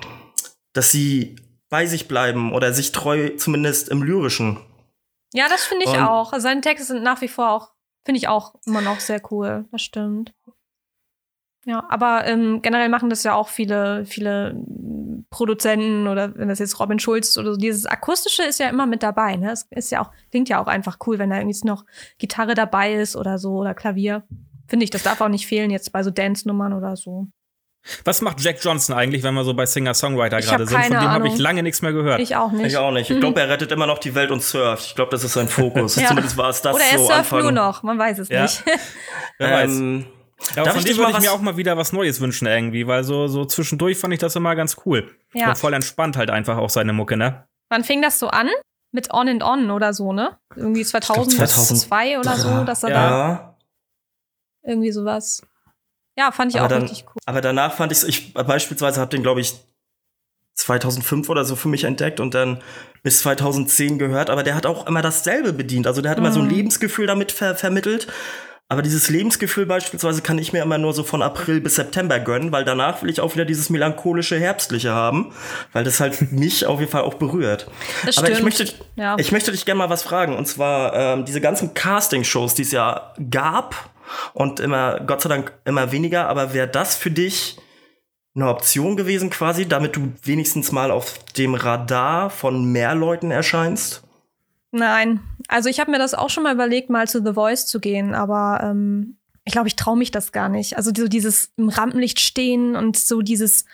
[0.73, 1.37] dass sie
[1.69, 4.59] bei sich bleiben oder sich treu zumindest im Lyrischen.
[5.33, 6.33] Ja, das finde ich Und auch.
[6.33, 7.73] Also seine Texte sind nach wie vor auch,
[8.05, 9.67] finde ich auch immer noch sehr cool.
[9.73, 10.33] Das stimmt.
[11.67, 14.55] Ja, aber ähm, generell machen das ja auch viele, viele
[15.31, 19.03] Produzenten oder wenn das jetzt Robin Schulz oder so, dieses Akustische ist ja immer mit
[19.03, 19.51] dabei, ne?
[19.51, 21.85] Es ist ja auch, klingt ja auch einfach cool, wenn da irgendwie noch
[22.19, 24.23] Gitarre dabei ist oder so oder Klavier.
[24.69, 27.27] Finde ich, das darf auch nicht fehlen jetzt bei so Dance-Nummern oder so.
[28.05, 30.81] Was macht Jack Johnson eigentlich, wenn wir so bei Singer-Songwriter gerade sind?
[30.81, 32.21] Von dem habe ich lange nichts mehr gehört.
[32.21, 32.67] Ich auch nicht.
[32.67, 33.11] Ich auch nicht.
[33.11, 34.87] Ich glaube, er rettet immer noch die Welt und surft.
[34.87, 35.97] Ich glaube, das ist sein Fokus.
[35.97, 36.09] ja.
[36.09, 37.41] Zumindest war es das Oder er so surft Anfang.
[37.43, 38.43] nur noch, man weiß es ja.
[38.43, 38.65] nicht.
[39.39, 39.71] Wer weiß.
[39.71, 40.07] Ähm,
[40.55, 43.05] ja, aber von dem würde ich mir auch mal wieder was Neues wünschen irgendwie, weil
[43.05, 45.11] so, so zwischendurch fand ich das immer ganz cool.
[45.33, 45.49] Ja.
[45.49, 47.47] Und voll entspannt halt einfach auch seine Mucke, ne?
[47.71, 48.49] Wann fing das so an?
[48.93, 50.39] Mit On and On oder so, ne?
[50.55, 52.97] Irgendwie 2002 oder so, dass er ja.
[52.97, 53.57] da
[54.63, 55.43] irgendwie sowas.
[56.17, 57.21] Ja, fand ich aber auch dann, richtig cool.
[57.27, 59.55] Aber danach fand ich's, ich beispielsweise habe den, glaube ich,
[60.55, 62.63] 2005 oder so für mich entdeckt und dann
[63.03, 64.31] bis 2010 gehört.
[64.31, 65.87] Aber der hat auch immer dasselbe bedient.
[65.87, 66.25] Also der hat mhm.
[66.25, 66.53] immer so ein mhm.
[66.53, 68.09] Lebensgefühl damit ver vermittelt.
[68.69, 72.51] Aber dieses Lebensgefühl beispielsweise kann ich mir immer nur so von April bis September gönnen,
[72.51, 75.33] weil danach will ich auch wieder dieses melancholische, herbstliche haben,
[75.73, 77.69] weil das halt mich auf jeden Fall auch berührt.
[78.05, 78.39] Das Aber stimmt.
[78.39, 79.15] ich möchte, ja.
[79.19, 80.35] ich möchte dich gerne mal was fragen.
[80.35, 83.91] Und zwar ähm, diese ganzen Casting-Shows, die es ja gab
[84.35, 86.29] und immer, Gott sei Dank, immer weniger.
[86.29, 87.59] Aber wäre das für dich
[88.35, 94.03] eine Option gewesen quasi, damit du wenigstens mal auf dem Radar von mehr Leuten erscheinst?
[94.73, 97.81] Nein, also ich habe mir das auch schon mal überlegt, mal zu The Voice zu
[97.81, 100.77] gehen, aber ähm, ich glaube, ich traue mich das gar nicht.
[100.77, 103.65] Also so dieses im Rampenlicht stehen und so dieses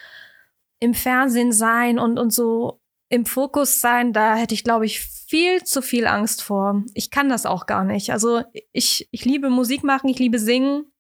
[0.79, 2.82] im Fernsehen sein und, und so
[3.12, 6.83] im Fokus sein, da hätte ich, glaube ich, viel zu viel Angst vor.
[6.94, 8.11] Ich kann das auch gar nicht.
[8.11, 10.90] Also ich, ich liebe Musik machen, ich liebe singen,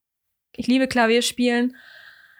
[0.54, 1.74] ich liebe Klavier spielen.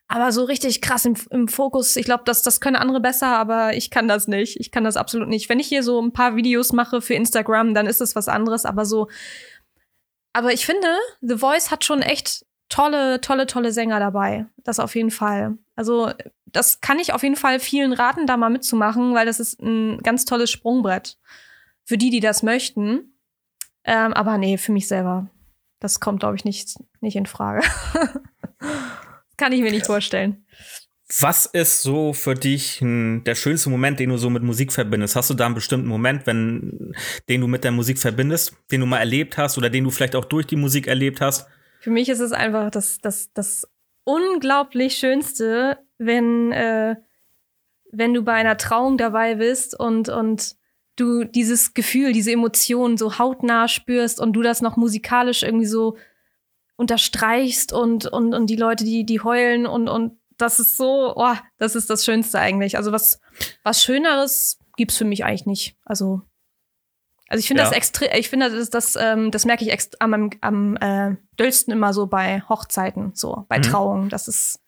[0.08, 3.74] Aber so richtig krass im, im Fokus, ich glaube, das, das können andere besser, aber
[3.74, 4.60] ich kann das nicht.
[4.60, 5.48] Ich kann das absolut nicht.
[5.48, 8.66] Wenn ich hier so ein paar Videos mache für Instagram, dann ist es was anderes,
[8.66, 9.08] aber so.
[10.34, 10.88] Aber ich finde,
[11.22, 14.44] The Voice hat schon echt tolle, tolle, tolle Sänger dabei.
[14.64, 15.56] Das auf jeden Fall.
[15.76, 16.10] Also,
[16.52, 19.98] das kann ich auf jeden Fall vielen raten, da mal mitzumachen, weil das ist ein
[19.98, 21.18] ganz tolles Sprungbrett
[21.84, 23.14] für die, die das möchten.
[23.84, 25.28] Ähm, aber nee, für mich selber.
[25.80, 27.66] Das kommt, glaube ich, nicht, nicht in Frage.
[29.36, 30.46] Kann ich mir nicht vorstellen.
[31.20, 35.16] Was ist so für dich hm, der schönste Moment, den du so mit Musik verbindest?
[35.16, 36.94] Hast du da einen bestimmten Moment, wenn,
[37.28, 40.14] den du mit der Musik verbindest, den du mal erlebt hast oder den du vielleicht
[40.14, 41.48] auch durch die Musik erlebt hast?
[41.80, 43.68] Für mich ist es einfach das, das, das
[44.04, 46.96] unglaublich Schönste, wenn, äh,
[47.90, 50.56] wenn du bei einer Trauung dabei bist und, und
[50.96, 55.96] du dieses Gefühl, diese Emotionen so hautnah spürst und du das noch musikalisch irgendwie so
[56.76, 61.34] unterstreichst und, und, und die Leute, die, die heulen und, und das ist so, oh,
[61.58, 62.76] das ist das Schönste eigentlich.
[62.76, 63.20] Also was,
[63.62, 65.76] was Schöneres gibt's für mich eigentlich nicht.
[65.84, 66.22] Also,
[67.28, 67.68] also ich finde ja.
[67.68, 71.92] das extrem, ich finde das, das, ähm, das merke ich am, am, äh, döllsten immer
[71.92, 73.62] so bei Hochzeiten, so bei mhm.
[73.62, 74.08] Trauungen.
[74.08, 74.60] Das ist,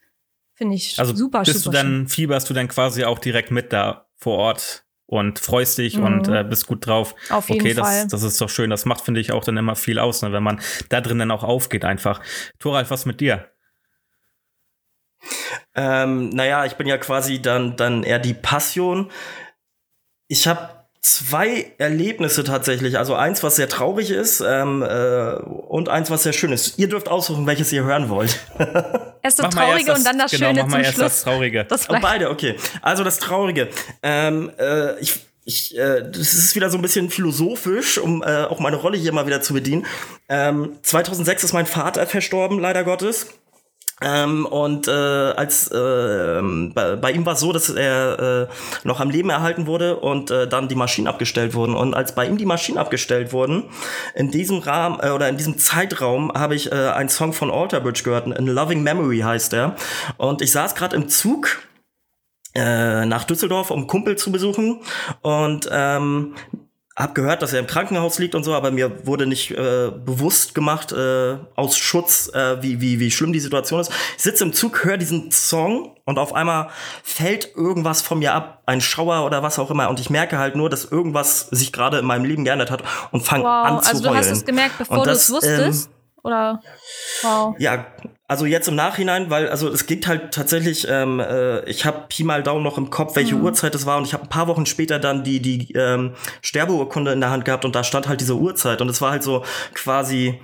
[0.55, 3.73] Finde ich also super, bist super du dann, fieberst du dann quasi auch direkt mit
[3.73, 6.03] da vor Ort und freust dich mhm.
[6.03, 7.13] und äh, bist gut drauf.
[7.29, 8.03] Auf jeden okay, Fall.
[8.03, 8.69] Das, das ist doch schön.
[8.69, 11.31] Das macht, finde ich, auch dann immer viel aus, ne, wenn man da drin dann
[11.31, 12.21] auch aufgeht einfach.
[12.59, 13.51] Thoralf, was mit dir?
[15.75, 19.11] Ähm, naja, ich bin ja quasi dann, dann eher die Passion.
[20.27, 20.74] Ich habe
[21.05, 22.97] zwei Erlebnisse tatsächlich.
[22.97, 26.79] Also eins, was sehr traurig ist ähm, äh, und eins, was sehr schön ist.
[26.79, 28.39] Ihr dürft aussuchen, welches ihr hören wollt.
[29.21, 31.11] Erst das Traurige das, und dann das genau, Schöne mach mal zum erst Schluss.
[31.11, 31.65] Das Traurige.
[31.65, 32.55] Das oh, beide, okay.
[32.81, 33.69] Also das Traurige.
[34.01, 38.59] Ähm, äh, ich ich, äh, das ist wieder so ein bisschen philosophisch, um äh, auch
[38.59, 39.85] meine Rolle hier mal wieder zu bedienen.
[40.27, 43.27] Ähm, 2006 ist mein Vater verstorben, leider Gottes.
[44.01, 46.41] Ähm, und äh, als äh,
[46.73, 50.31] bei, bei, ihm war es so, dass er äh, noch am Leben erhalten wurde und
[50.31, 51.75] äh, dann die Maschinen abgestellt wurden.
[51.75, 53.63] Und als bei ihm die Maschinen abgestellt wurden,
[54.13, 57.79] in diesem Rahmen äh, oder in diesem Zeitraum habe ich äh, einen Song von Alter
[57.79, 59.77] Bridge gehört, In Loving Memory heißt er.
[60.17, 61.61] Und ich saß gerade im Zug
[62.53, 64.81] äh, nach Düsseldorf, um Kumpel zu besuchen
[65.21, 66.35] und ähm,
[66.95, 70.55] hab gehört, dass er im Krankenhaus liegt und so, aber mir wurde nicht äh, bewusst
[70.55, 73.91] gemacht äh, aus Schutz, äh, wie, wie, wie schlimm die Situation ist.
[74.15, 76.69] Ich sitze im Zug, höre diesen Song und auf einmal
[77.03, 79.89] fällt irgendwas von mir ab, ein Schauer oder was auch immer.
[79.89, 83.25] Und ich merke halt nur, dass irgendwas sich gerade in meinem Leben geändert hat und
[83.25, 84.17] fange wow, an zu also heulen.
[84.17, 85.87] Also du hast es gemerkt, bevor du es wusstest?
[85.87, 85.94] Ähm,
[86.25, 86.61] oder?
[87.21, 87.55] Wow.
[87.59, 87.85] Ja,
[88.27, 92.23] also jetzt im Nachhinein, weil also es geht halt tatsächlich, ähm, äh, ich habe Pi
[92.23, 93.43] mal Daumen noch im Kopf, welche mhm.
[93.43, 97.13] Uhrzeit es war und ich habe ein paar Wochen später dann die die ähm, Sterbeurkunde
[97.13, 99.43] in der Hand gehabt und da stand halt diese Uhrzeit und es war halt so
[99.75, 100.41] quasi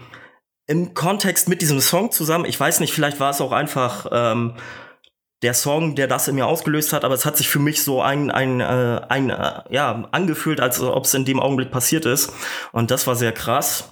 [0.68, 2.46] im Kontext mit diesem Song zusammen.
[2.46, 4.54] Ich weiß nicht, vielleicht war es auch einfach ähm,
[5.42, 8.02] der Song, der das in mir ausgelöst hat, aber es hat sich für mich so
[8.02, 12.32] ein, ein, äh, ein äh, ja, angefühlt, als ob es in dem Augenblick passiert ist.
[12.72, 13.92] Und das war sehr krass.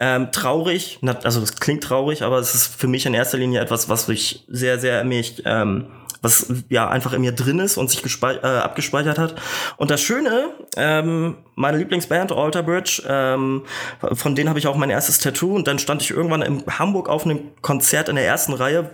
[0.00, 3.88] Ähm, traurig, also das klingt traurig, aber es ist für mich in erster Linie etwas,
[3.88, 5.86] was ich sehr, sehr mich, ähm,
[6.22, 9.34] was ja einfach in mir drin ist und sich äh, abgespeichert hat.
[9.76, 13.64] Und das Schöne, ähm, meine Lieblingsband Alter Bridge, ähm,
[14.12, 17.08] von denen habe ich auch mein erstes Tattoo und dann stand ich irgendwann in Hamburg
[17.08, 18.90] auf einem Konzert in der ersten Reihe,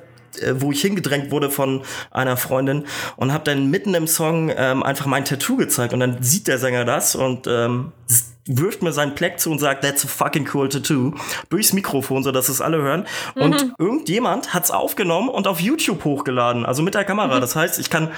[0.55, 2.85] wo ich hingedrängt wurde von einer Freundin
[3.17, 6.59] und habe dann mitten im Song ähm, einfach mein Tattoo gezeigt und dann sieht der
[6.59, 7.93] Sänger das und ähm,
[8.47, 11.15] wirft mir seinen Pleck zu und sagt, that's a fucking cool tattoo,
[11.49, 13.07] durchs Mikrofon, so dass es alle hören.
[13.35, 13.43] Mhm.
[13.43, 17.37] Und irgendjemand hat's aufgenommen und auf YouTube hochgeladen, also mit der Kamera.
[17.37, 17.41] Mhm.
[17.41, 18.11] Das heißt, ich kann,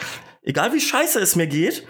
[0.43, 1.87] egal wie scheiße es mir geht,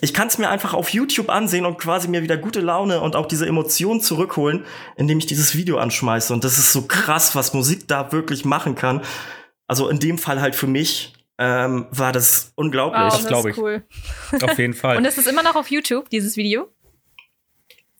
[0.00, 3.14] ich kann es mir einfach auf YouTube ansehen und quasi mir wieder gute Laune und
[3.14, 4.64] auch diese Emotionen zurückholen,
[4.96, 6.32] indem ich dieses Video anschmeiße.
[6.32, 9.02] Und das ist so krass, was Musik da wirklich machen kann.
[9.72, 13.04] Also in dem Fall halt für mich ähm, war das unglaublich.
[13.04, 13.56] Wow, das glaube ich.
[13.56, 13.82] Cool.
[14.42, 14.98] Auf jeden Fall.
[14.98, 16.68] Und es ist immer noch auf YouTube, dieses Video?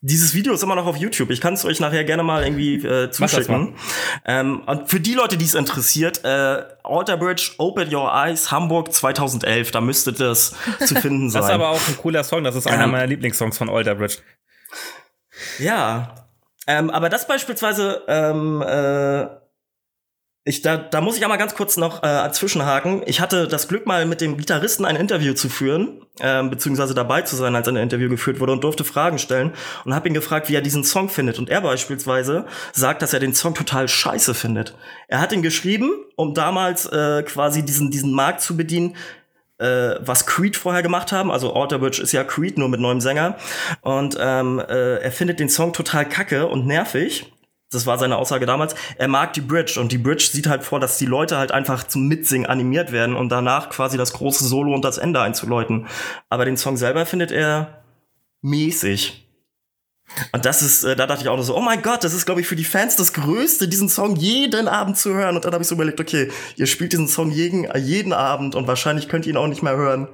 [0.02, 1.30] Dieses Video ist immer noch auf YouTube.
[1.30, 3.74] Ich kann es euch nachher gerne mal irgendwie äh, zuschicken.
[4.26, 8.92] Ähm, und für die Leute, die es interessiert, äh, Alter Bridge, Open Your Eyes, Hamburg
[8.92, 10.54] 2011, da müsste das
[10.84, 11.40] zu finden sein.
[11.40, 12.44] Das ist aber auch ein cooler Song.
[12.44, 14.18] Das ist einer ähm, meiner Lieblingssongs von Alter Bridge.
[15.58, 16.16] Ja,
[16.66, 19.41] ähm, aber das beispielsweise ähm, äh,
[20.44, 23.02] ich, da, da muss ich einmal ganz kurz noch äh, zwischenhaken.
[23.06, 27.22] Ich hatte das Glück, mal mit dem Gitarristen ein Interview zu führen, äh, beziehungsweise dabei
[27.22, 29.52] zu sein, als ein Interview geführt wurde und durfte Fragen stellen
[29.84, 31.38] und habe ihn gefragt, wie er diesen Song findet.
[31.38, 34.74] Und er beispielsweise sagt, dass er den Song total scheiße findet.
[35.06, 38.96] Er hat ihn geschrieben, um damals äh, quasi diesen, diesen Markt zu bedienen,
[39.58, 41.30] äh, was Creed vorher gemacht haben.
[41.30, 43.36] Also Alter Bridge ist ja Creed, nur mit neuem Sänger.
[43.82, 47.32] Und ähm, äh, er findet den Song total kacke und nervig
[47.72, 50.80] das war seine Aussage damals, er mag die Bridge und die Bridge sieht halt vor,
[50.80, 54.74] dass die Leute halt einfach zum Mitsingen animiert werden und danach quasi das große Solo
[54.74, 55.86] und das Ende einzuläuten.
[56.28, 57.82] Aber den Song selber findet er
[58.42, 59.28] mäßig.
[60.32, 62.40] Und das ist, äh, da dachte ich auch so, oh mein Gott, das ist, glaube
[62.40, 65.36] ich, für die Fans das Größte, diesen Song jeden Abend zu hören.
[65.36, 68.66] Und dann habe ich so überlegt, okay, ihr spielt diesen Song jeden, jeden Abend und
[68.66, 70.08] wahrscheinlich könnt ihr ihn auch nicht mehr hören.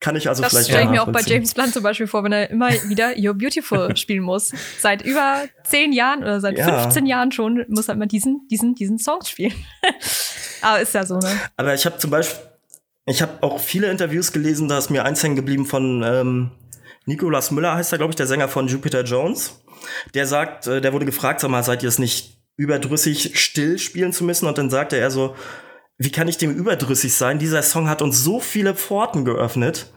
[0.00, 0.68] Kann ich also das vielleicht.
[0.68, 3.10] Das stelle ich mir auch bei James Blunt zum Beispiel vor, wenn er immer wieder
[3.10, 4.50] You're Beautiful spielen muss.
[4.78, 6.80] Seit über zehn Jahren oder seit ja.
[6.82, 9.52] 15 Jahren schon muss er immer diesen, diesen, diesen Song spielen.
[10.62, 11.30] Aber ist ja so, ne?
[11.56, 12.40] Aber ich habe zum Beispiel,
[13.04, 16.50] ich habe auch viele Interviews gelesen, da ist mir eins hängen geblieben von ähm,
[17.04, 19.62] Nicolas Müller, heißt er, glaube ich, der Sänger von Jupiter Jones.
[20.14, 24.12] Der sagt, äh, der wurde gefragt, sag mal, seid ihr es nicht überdrüssig still spielen
[24.12, 24.46] zu müssen?
[24.46, 25.34] Und dann sagte er so,
[26.00, 27.38] wie kann ich dem überdrüssig sein?
[27.38, 29.92] Dieser Song hat uns so viele Pforten geöffnet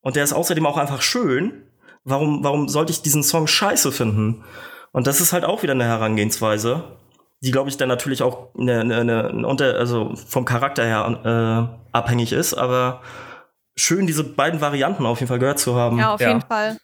[0.00, 1.62] und der ist außerdem auch einfach schön.
[2.02, 4.44] Warum, warum sollte ich diesen Song scheiße finden?
[4.90, 6.96] Und das ist halt auch wieder eine Herangehensweise,
[7.40, 11.96] die, glaube ich, dann natürlich auch eine, eine, eine unter, also vom Charakter her äh,
[11.96, 13.00] abhängig ist, aber
[13.76, 16.00] schön, diese beiden Varianten auf jeden Fall gehört zu haben.
[16.00, 16.30] Ja, auf ja.
[16.30, 16.78] jeden Fall.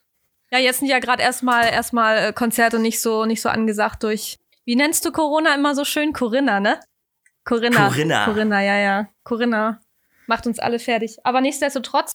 [0.52, 4.38] Ja, jetzt sind ja gerade erstmal erstmal äh, Konzerte nicht so nicht so angesagt durch
[4.64, 6.78] wie nennst du Corona immer so schön Corinna, ne?
[7.44, 7.88] Corinna.
[7.88, 8.24] Corinna.
[8.24, 9.08] Corinna, ja, ja.
[9.22, 9.80] Corinna
[10.26, 11.18] macht uns alle fertig.
[11.24, 12.12] Aber nichtsdestotrotz,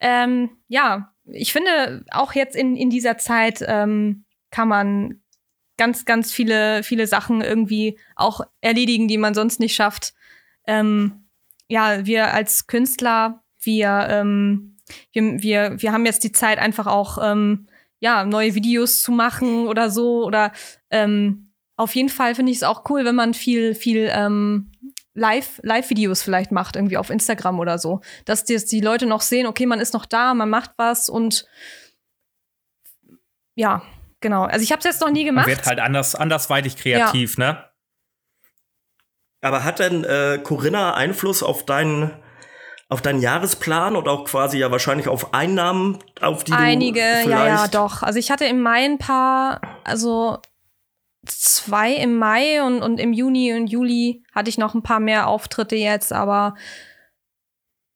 [0.00, 5.20] ähm, ja, ich finde, auch jetzt in, in dieser Zeit ähm, kann man
[5.76, 10.14] ganz, ganz viele, viele Sachen irgendwie auch erledigen, die man sonst nicht schafft.
[10.66, 11.28] Ähm,
[11.68, 14.76] ja, wir als Künstler, wir, ähm,
[15.12, 17.66] wir, wir, wir haben jetzt die Zeit, einfach auch ähm,
[18.00, 20.24] ja, neue Videos zu machen oder so.
[20.24, 20.52] Oder
[20.90, 21.47] ähm,
[21.78, 24.72] auf jeden Fall finde ich es auch cool, wenn man viel, viel ähm,
[25.14, 28.00] Live, Live-Videos vielleicht macht, irgendwie auf Instagram oder so.
[28.24, 31.46] Dass die, die Leute noch sehen, okay, man ist noch da, man macht was und
[33.54, 33.82] ja,
[34.20, 34.44] genau.
[34.44, 35.46] Also ich habe es jetzt noch nie gemacht.
[35.46, 37.52] Man wird halt anders, andersweitig kreativ, ja.
[37.52, 37.64] ne?
[39.40, 42.10] Aber hat denn äh, Corinna Einfluss auf deinen
[42.88, 47.46] auf deinen Jahresplan und auch quasi ja wahrscheinlich auf Einnahmen, auf die Einige, du ja,
[47.46, 48.02] ja, doch.
[48.02, 50.38] Also ich hatte im Mai ein paar, also
[51.30, 55.28] zwei im Mai und, und im Juni und Juli hatte ich noch ein paar mehr
[55.28, 56.54] Auftritte jetzt, aber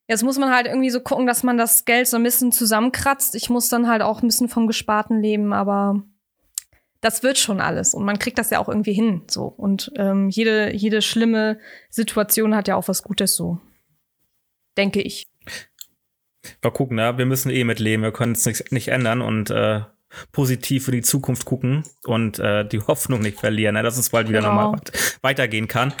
[0.07, 3.35] jetzt muss man halt irgendwie so gucken, dass man das Geld so ein bisschen zusammenkratzt.
[3.35, 6.03] Ich muss dann halt auch ein bisschen vom Gesparten leben, aber
[7.01, 10.29] das wird schon alles und man kriegt das ja auch irgendwie hin so und ähm,
[10.29, 13.59] jede jede schlimme Situation hat ja auch was Gutes so
[14.77, 15.27] denke ich.
[16.61, 17.17] Mal gucken, ne?
[17.17, 19.81] wir müssen eh mitleben, wir können es nicht, nicht ändern und äh,
[20.31, 23.83] positiv für die Zukunft gucken und äh, die Hoffnung nicht verlieren, ne?
[23.83, 24.71] dass es bald wieder genau.
[24.71, 24.81] nochmal
[25.21, 25.93] weitergehen kann.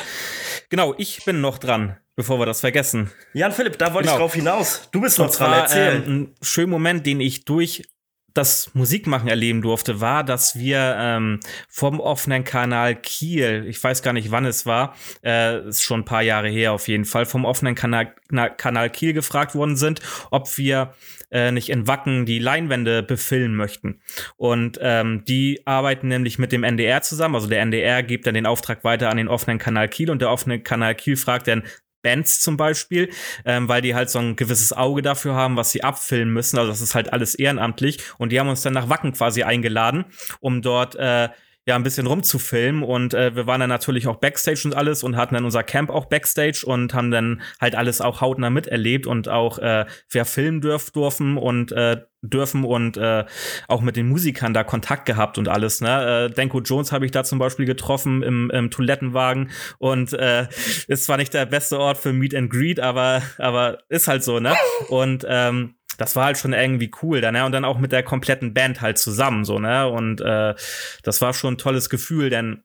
[0.69, 3.11] Genau, ich bin noch dran, bevor wir das vergessen.
[3.33, 4.17] Jan Philipp, da wollte genau.
[4.17, 4.89] ich drauf hinaus.
[4.91, 6.03] Du bist noch dran, erzähl.
[6.03, 7.83] Äh, ein schöner Moment, den ich durch
[8.33, 14.13] das Musikmachen erleben durfte, war, dass wir ähm, vom offenen Kanal Kiel, ich weiß gar
[14.13, 17.45] nicht, wann es war, äh, ist schon ein paar Jahre her auf jeden Fall, vom
[17.45, 18.13] offenen Kanal,
[18.57, 20.93] Kanal Kiel gefragt worden sind, ob wir
[21.31, 24.01] äh, nicht in Wacken die Leinwände befilmen möchten.
[24.37, 27.35] Und ähm, die arbeiten nämlich mit dem NDR zusammen.
[27.35, 30.31] Also der NDR gibt dann den Auftrag weiter an den offenen Kanal Kiel und der
[30.31, 31.63] offene Kanal Kiel fragt dann,
[32.03, 33.09] Bands zum Beispiel,
[33.45, 36.59] ähm, weil die halt so ein gewisses Auge dafür haben, was sie abfilmen müssen.
[36.59, 37.99] Also das ist halt alles ehrenamtlich.
[38.19, 40.05] Und die haben uns dann nach Wacken quasi eingeladen,
[40.39, 41.29] um dort äh,
[41.65, 45.15] ja ein bisschen rumzufilmen und äh, wir waren dann natürlich auch Backstage und alles und
[45.15, 49.29] hatten dann unser Camp auch Backstage und haben dann halt alles auch hautnah miterlebt und
[49.29, 53.25] auch äh, wer filmen dürf, dürfen und äh, dürfen und äh,
[53.67, 55.81] auch mit den Musikern da Kontakt gehabt und alles.
[55.81, 56.29] Ne?
[56.29, 60.47] Äh, Denko Jones habe ich da zum Beispiel getroffen im, im Toilettenwagen und äh,
[60.87, 64.39] ist zwar nicht der beste Ort für Meet and Greet, aber aber ist halt so
[64.39, 64.53] ne
[64.89, 67.45] und ähm, das war halt schon irgendwie cool dann, ne?
[67.45, 69.87] Und dann auch mit der kompletten Band halt zusammen, so, ne?
[69.87, 70.55] Und äh,
[71.03, 72.63] das war schon ein tolles Gefühl, denn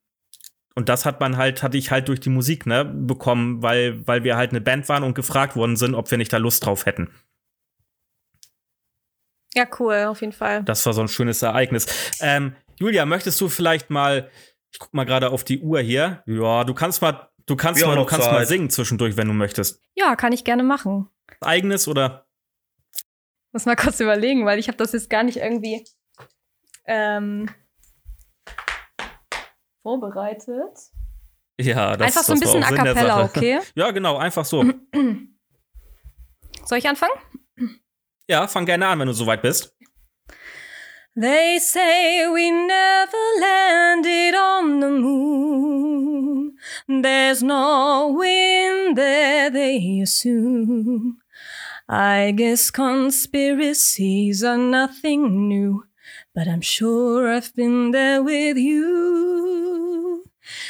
[0.79, 4.23] und das hat man halt, hatte ich halt durch die Musik, ne, bekommen, weil, weil
[4.23, 6.87] wir halt eine Band waren und gefragt worden sind, ob wir nicht da Lust drauf
[6.87, 7.11] hätten.
[9.55, 10.62] Ja, cool, auf jeden Fall.
[10.62, 11.87] Das war so ein schönes Ereignis.
[12.21, 14.31] Ähm, Julia, möchtest du vielleicht mal,
[14.71, 16.23] ich guck mal gerade auf die Uhr hier.
[16.27, 19.83] Ja, du kannst mal, du kannst mal, du kannst mal singen zwischendurch, wenn du möchtest.
[19.97, 21.09] Ja, kann ich gerne machen.
[21.41, 22.28] Eigenes oder?
[23.59, 25.85] Muss mal kurz überlegen, weil ich habe das jetzt gar nicht irgendwie
[26.87, 27.51] ähm,
[29.83, 30.79] vorbereitet.
[31.61, 33.59] Ja, das Einfach so ein bisschen a cappella, okay?
[33.75, 34.64] ja, genau, einfach so.
[36.66, 37.14] Soll ich anfangen?
[38.29, 39.77] Ja, fang gerne an, wenn du soweit bist.
[41.16, 46.59] They say we never landed on the moon.
[46.87, 51.18] There's no wind there, they assume.
[51.88, 55.85] I guess conspiracies are nothing new,
[56.35, 60.24] but I'm sure I've been there with you.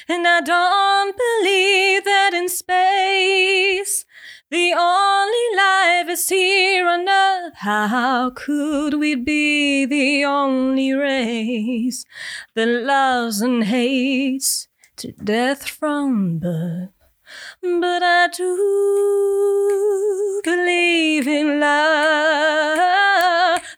[0.08, 4.04] And I don't believe that in space
[4.50, 7.54] the only life is here on earth.
[7.56, 12.04] How could we be the only race
[12.54, 16.97] that loves and hates to death from birth?
[17.62, 18.56] But I do
[20.44, 22.78] believe in love,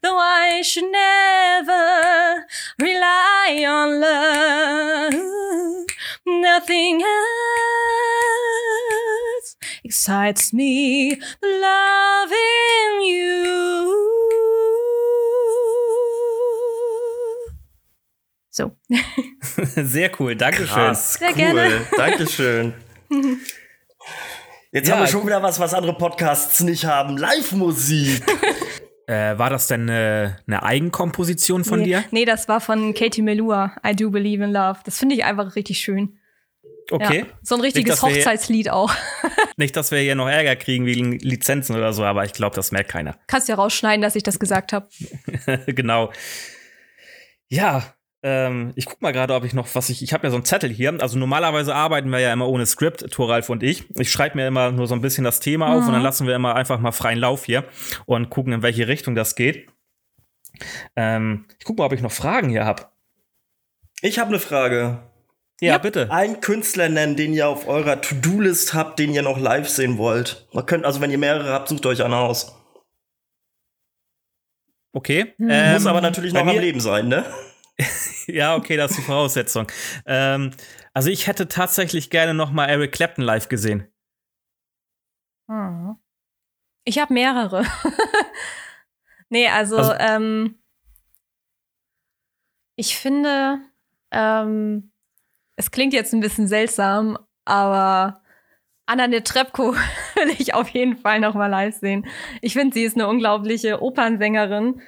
[0.03, 2.47] though I should never
[2.79, 5.15] rely on love.
[6.27, 7.17] Nothing else
[9.85, 13.31] excites me loving you.
[18.51, 18.77] So.
[19.77, 20.75] Sehr cool, Dankeschön.
[20.75, 21.37] Krass, Sehr cool.
[21.37, 21.87] gerne.
[21.97, 22.75] Dankeschön.
[24.73, 27.17] Jetzt ja, haben wir schon wieder was, was andere Podcasts nicht haben.
[27.17, 28.23] Live-Musik.
[29.07, 32.05] äh, war das denn eine, eine Eigenkomposition von nee, dir?
[32.13, 33.77] Nee, das war von Katie Melua.
[33.85, 34.79] I Do Believe in Love.
[34.85, 36.21] Das finde ich einfach richtig schön.
[36.91, 37.21] Okay.
[37.21, 38.93] Ja, so ein richtiges nicht, Hochzeitslied hier, auch.
[39.57, 42.73] nicht, dass wir hier noch Ärger kriegen wegen Lizenzen oder so, aber ich glaube, das
[42.73, 43.17] merkt keiner.
[43.27, 44.89] Kannst ja rausschneiden, dass ich das gesagt habe.
[45.67, 46.13] genau.
[47.49, 50.03] Ja, ähm, ich guck mal gerade, ob ich noch was ich.
[50.03, 50.95] Ich habe ja so einen Zettel hier.
[51.01, 53.89] Also normalerweise arbeiten wir ja immer ohne Skript, Thoralf und ich.
[53.99, 55.73] Ich schreibe mir immer nur so ein bisschen das Thema mhm.
[55.73, 56.05] auf und dann mhm.
[56.05, 57.65] lassen wir immer einfach mal freien Lauf hier
[58.07, 59.69] und gucken, in welche Richtung das geht.
[60.97, 62.87] Ähm, ich guck mal, ob ich noch Fragen hier habe.
[64.03, 65.03] Ich habe eine Frage.
[65.61, 66.11] Ja, ja, bitte.
[66.11, 70.47] Einen Künstler nennen, den ihr auf eurer To-Do-List habt, den ihr noch live sehen wollt.
[70.53, 72.57] Man könnt, also wenn ihr mehrere habt, sucht euch einen aus.
[74.93, 75.35] Okay.
[75.37, 75.49] Hm.
[75.51, 77.25] Ähm, Muss aber natürlich noch am Leben sein, ne?
[78.27, 79.67] ja, okay, das ist die Voraussetzung.
[80.07, 80.53] ähm,
[80.93, 83.87] also ich hätte tatsächlich gerne noch mal Eric Clapton live gesehen.
[85.49, 85.97] Hm.
[86.85, 87.65] Ich habe mehrere.
[89.29, 90.59] nee, also, also ähm,
[92.77, 93.61] ich finde,
[94.11, 94.91] ähm,
[95.57, 98.23] es klingt jetzt ein bisschen seltsam, aber
[98.87, 99.75] Anna Netrebko
[100.15, 102.07] will ich auf jeden Fall noch mal live sehen.
[102.41, 104.83] Ich finde, sie ist eine unglaubliche Opernsängerin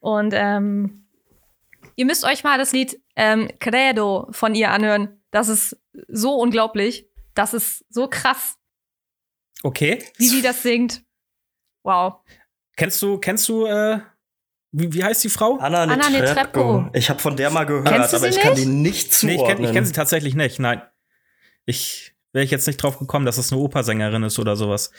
[0.00, 1.05] und ähm,
[1.96, 5.20] Ihr müsst euch mal das Lied ähm, Credo von ihr anhören.
[5.30, 5.76] Das ist
[6.08, 7.08] so unglaublich.
[7.34, 8.56] Das ist so krass.
[9.62, 10.04] Okay.
[10.16, 11.02] Wie sie das singt.
[11.82, 12.20] Wow.
[12.76, 14.00] Kennst du, kennst du, äh,
[14.72, 15.56] wie, wie heißt die Frau?
[15.58, 16.90] Anna, Anna Netrebko.
[16.92, 18.40] Ich habe von der mal gehört, aber ich nicht?
[18.42, 19.36] kann die nicht zuordnen.
[19.38, 20.58] Nee, ich kenne kenn sie tatsächlich nicht.
[20.58, 20.82] Nein.
[21.64, 24.90] Ich wäre ich jetzt nicht drauf gekommen, dass es eine Opersängerin ist oder sowas.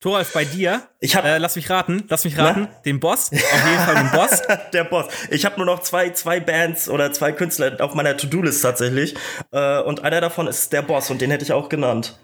[0.00, 2.80] Thoralf, bei dir, ich hab, äh, lass mich raten, lass mich raten, Na?
[2.86, 4.42] den Boss, auf jeden Fall den Boss.
[4.72, 5.06] Der Boss.
[5.30, 9.16] Ich habe nur noch zwei, zwei Bands oder zwei Künstler auf meiner To-Do-List tatsächlich.
[9.50, 12.16] Äh, und einer davon ist der Boss und den hätte ich auch genannt.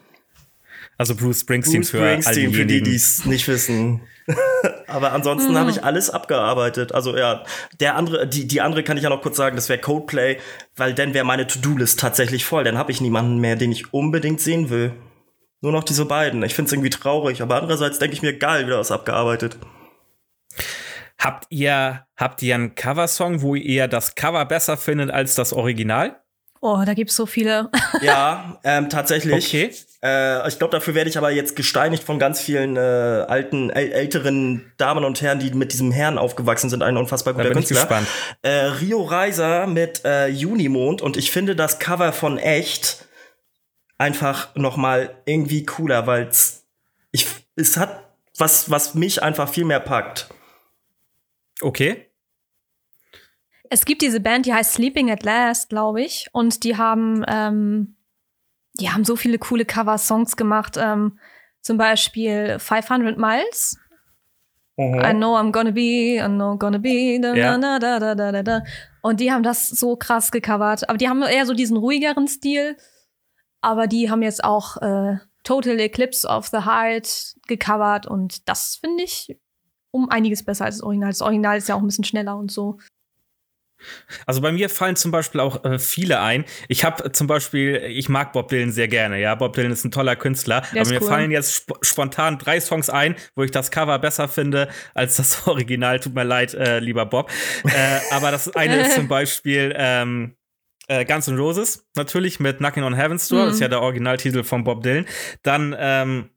[1.01, 4.03] Also Bruce Springsteen, Bruce Springsteen für, für die, die es nicht wissen.
[4.86, 5.57] Aber ansonsten mhm.
[5.57, 6.92] habe ich alles abgearbeitet.
[6.92, 7.42] Also ja,
[7.80, 10.36] der andere, die, die andere kann ich ja noch kurz sagen, das wäre Codeplay,
[10.76, 12.64] weil dann wäre meine To-Do-List tatsächlich voll.
[12.64, 14.92] Dann habe ich niemanden mehr, den ich unbedingt sehen will.
[15.62, 16.42] Nur noch diese beiden.
[16.42, 19.57] Ich finde es irgendwie traurig, aber andererseits denke ich mir, geil, wieder was abgearbeitet.
[21.16, 26.20] Habt ihr, habt ihr einen Coversong, wo ihr das Cover besser findet als das Original?
[26.61, 27.70] Oh, da gibt's so viele.
[28.03, 29.46] ja, ähm, tatsächlich.
[29.46, 29.72] Okay.
[30.03, 33.92] Äh, ich glaube, dafür werde ich aber jetzt gesteinigt von ganz vielen äh, alten, äl
[33.92, 36.82] älteren Damen und Herren, die mit diesem Herrn aufgewachsen sind.
[36.82, 37.76] Ein unfassbar guter da bin Künstler.
[37.76, 38.09] Ich gespannt.
[38.42, 43.07] Äh, Rio Reiser mit äh, Junimond und ich finde das Cover von echt
[43.98, 46.30] einfach noch mal irgendwie cooler, weil
[47.12, 47.26] ich
[47.57, 50.28] es hat was, was mich einfach viel mehr packt.
[51.61, 52.07] Okay.
[53.68, 56.26] Es gibt diese Band, die heißt Sleeping at Last, glaube ich.
[56.32, 57.96] Und die haben, ähm,
[58.81, 60.76] die haben so viele coole Cover-Songs gemacht.
[60.78, 61.18] Ähm,
[61.61, 63.78] zum Beispiel 500 Miles.
[64.76, 64.95] Mhm.
[64.95, 67.59] I know I'm gonna be, I know I'm gonna be, da, ja.
[67.59, 68.62] da, da, da, da, da.
[69.03, 70.89] Und die haben das so krass gecovert.
[70.89, 72.76] Aber die haben eher so diesen ruhigeren Stil.
[73.61, 78.07] Aber die haben jetzt auch äh, Total Eclipse of the Heart gecovert.
[78.07, 79.39] Und das finde ich
[79.91, 81.11] um einiges besser als das Original.
[81.11, 82.78] Das Original ist ja auch ein bisschen schneller und so.
[84.26, 86.45] Also bei mir fallen zum Beispiel auch äh, viele ein.
[86.68, 89.20] Ich habe zum Beispiel, ich mag Bob Dylan sehr gerne.
[89.20, 90.62] Ja, Bob Dylan ist ein toller Künstler.
[90.74, 91.09] Der aber mir cool.
[91.09, 95.47] fallen jetzt sp spontan drei Songs ein, wo ich das Cover besser finde als das
[95.47, 96.01] Original.
[96.01, 97.31] Tut mir leid, äh, lieber Bob.
[97.64, 100.37] äh, aber das eine ist zum Beispiel ähm,
[100.89, 103.43] äh, Guns N' Roses, natürlich mit Knocking on Heaven's Door.
[103.43, 103.47] Mhm.
[103.47, 105.07] Das ist ja der Originaltitel von Bob Dylan.
[105.43, 106.31] Dann ähm,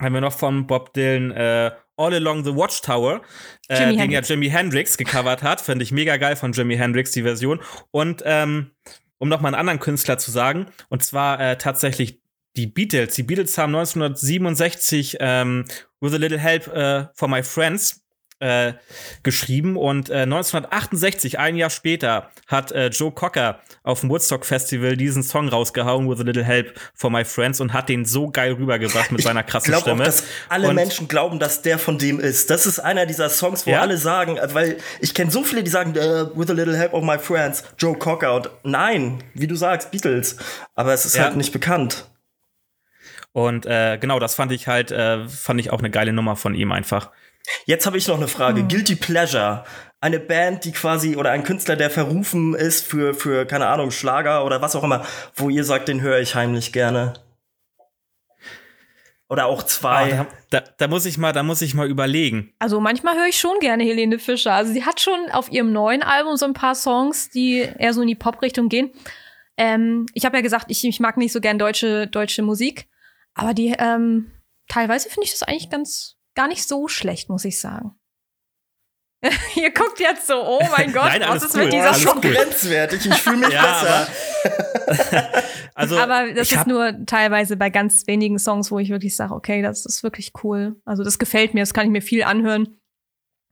[0.00, 3.22] haben wir noch von Bob Dylan äh, All Along the Watchtower,
[3.68, 4.28] äh, den Hendrix.
[4.28, 5.60] ja Jimi Hendrix gecovert hat.
[5.60, 7.60] Finde ich mega geil von Jimi Hendrix, die Version.
[7.90, 8.70] Und ähm,
[9.18, 12.20] um noch mal einen anderen Künstler zu sagen, und zwar äh, tatsächlich
[12.56, 13.14] die Beatles.
[13.14, 15.64] Die Beatles haben 1967 ähm,
[16.00, 18.03] With a Little Help äh, for My Friends
[18.44, 18.74] äh,
[19.22, 24.96] geschrieben und äh, 1968, ein Jahr später, hat äh, Joe Cocker auf dem Woodstock Festival
[24.96, 28.52] diesen Song rausgehauen, With a Little Help for My Friends und hat den so geil
[28.52, 30.02] rübergebracht mit seiner krassen ich Stimme.
[30.02, 32.50] Auch, dass alle und Menschen glauben, dass der von dem ist.
[32.50, 33.80] Das ist einer dieser Songs, wo ja?
[33.80, 36.92] alle sagen, äh, weil ich kenne so viele, die sagen, uh, With a Little Help
[36.92, 40.36] of My Friends, Joe Cocker und nein, wie du sagst, Beatles.
[40.74, 41.24] Aber es ist ja.
[41.24, 42.06] halt nicht bekannt.
[43.32, 46.54] Und äh, genau, das fand ich halt, äh, fand ich auch eine geile Nummer von
[46.54, 47.10] ihm einfach.
[47.66, 48.60] Jetzt habe ich noch eine Frage.
[48.60, 48.68] Hm.
[48.68, 49.64] Guilty Pleasure.
[50.00, 54.44] Eine Band, die quasi, oder ein Künstler, der verrufen ist für, für, keine Ahnung, Schlager
[54.44, 57.14] oder was auch immer, wo ihr sagt, den höre ich heimlich gerne.
[59.30, 60.20] Oder auch zwei.
[60.20, 62.52] Oh, da, da, da, muss ich mal, da muss ich mal überlegen.
[62.58, 64.52] Also manchmal höre ich schon gerne Helene Fischer.
[64.52, 68.02] Also sie hat schon auf ihrem neuen Album so ein paar Songs, die eher so
[68.02, 68.90] in die Pop-Richtung gehen.
[69.56, 72.86] Ähm, ich habe ja gesagt, ich, ich mag nicht so gern deutsche, deutsche Musik.
[73.34, 74.30] Aber die, ähm,
[74.68, 77.96] teilweise finde ich das eigentlich ganz, gar nicht so schlecht, muss ich sagen.
[79.56, 81.64] Ihr guckt jetzt so, oh mein Gott, Nein, was ist cool.
[81.64, 82.20] mit dieser alles Song?
[82.20, 84.08] grenzwertig, ich fühle mich ja, besser.
[84.44, 85.42] Aber,
[85.74, 89.62] also, aber das ist nur teilweise bei ganz wenigen Songs, wo ich wirklich sage, okay,
[89.62, 90.76] das ist wirklich cool.
[90.84, 92.78] Also das gefällt mir, das kann ich mir viel anhören.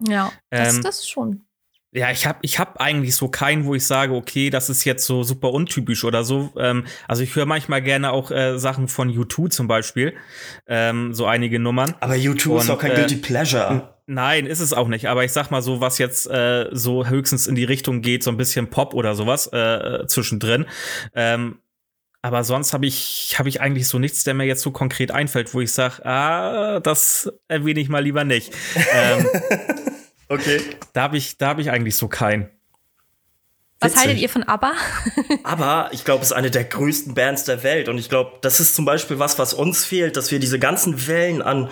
[0.07, 1.47] Ja, das, ähm, das ist schon.
[1.95, 5.05] Ja, ich habe ich hab eigentlich so keinen, wo ich sage, okay, das ist jetzt
[5.05, 6.51] so super untypisch oder so.
[6.57, 10.15] Ähm, also ich höre manchmal gerne auch äh, Sachen von U2 zum Beispiel,
[10.67, 11.95] ähm, so einige Nummern.
[12.01, 13.93] Aber U2 ist auch kein äh, Guilty Pleasure.
[14.07, 15.09] Nein, ist es auch nicht.
[15.09, 18.31] Aber ich sag mal so, was jetzt äh, so höchstens in die Richtung geht, so
[18.31, 20.65] ein bisschen Pop oder sowas äh, zwischendrin.
[21.15, 21.59] Ähm,
[22.23, 25.53] aber sonst habe ich, hab ich eigentlich so nichts, der mir jetzt so konkret einfällt,
[25.55, 28.53] wo ich sage, ah, das erwähne ich mal lieber nicht.
[28.95, 29.27] ähm,
[30.33, 30.63] Okay.
[30.95, 32.49] Da habe ich, hab ich eigentlich so keinen.
[33.81, 34.73] Was haltet ihr von ABBA?
[35.43, 37.91] ABBA, ich glaube, ist eine der größten Bands der Welt.
[37.91, 41.07] Und ich glaube, das ist zum Beispiel was, was uns fehlt, dass wir diese ganzen
[41.07, 41.69] Wellen an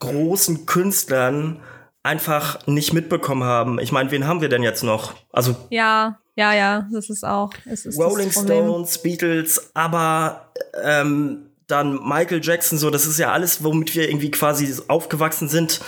[0.00, 1.62] großen Künstlern
[2.02, 3.78] einfach nicht mitbekommen haben.
[3.78, 5.14] Ich meine, wen haben wir denn jetzt noch?
[5.32, 7.52] Also ja, ja, ja, das ist auch.
[7.64, 10.52] Es ist Rolling Stones, Beatles, ABBA,
[10.82, 12.76] ähm, dann Michael Jackson.
[12.76, 15.80] So, das ist ja alles, womit wir irgendwie quasi aufgewachsen sind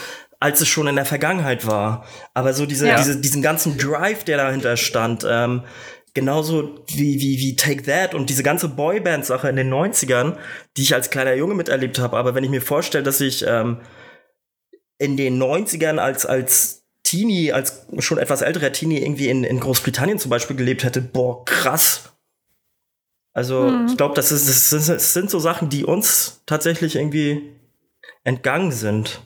[0.44, 2.04] als es schon in der Vergangenheit war.
[2.34, 2.98] Aber so diese, ja.
[2.98, 5.62] diese, diesen ganzen Drive, der dahinter stand, ähm,
[6.12, 10.36] genauso wie, wie, wie Take That und diese ganze Boyband-Sache in den 90ern,
[10.76, 12.18] die ich als kleiner Junge miterlebt habe.
[12.18, 13.78] Aber wenn ich mir vorstelle, dass ich ähm,
[14.98, 20.18] in den 90ern als, als Teenie, als schon etwas älterer Teenie irgendwie in, in Großbritannien
[20.18, 22.12] zum Beispiel gelebt hätte, boah, krass.
[23.32, 23.86] Also, mhm.
[23.86, 27.50] ich glaube, das, ist, das, das sind so Sachen, die uns tatsächlich irgendwie
[28.24, 29.22] entgangen sind.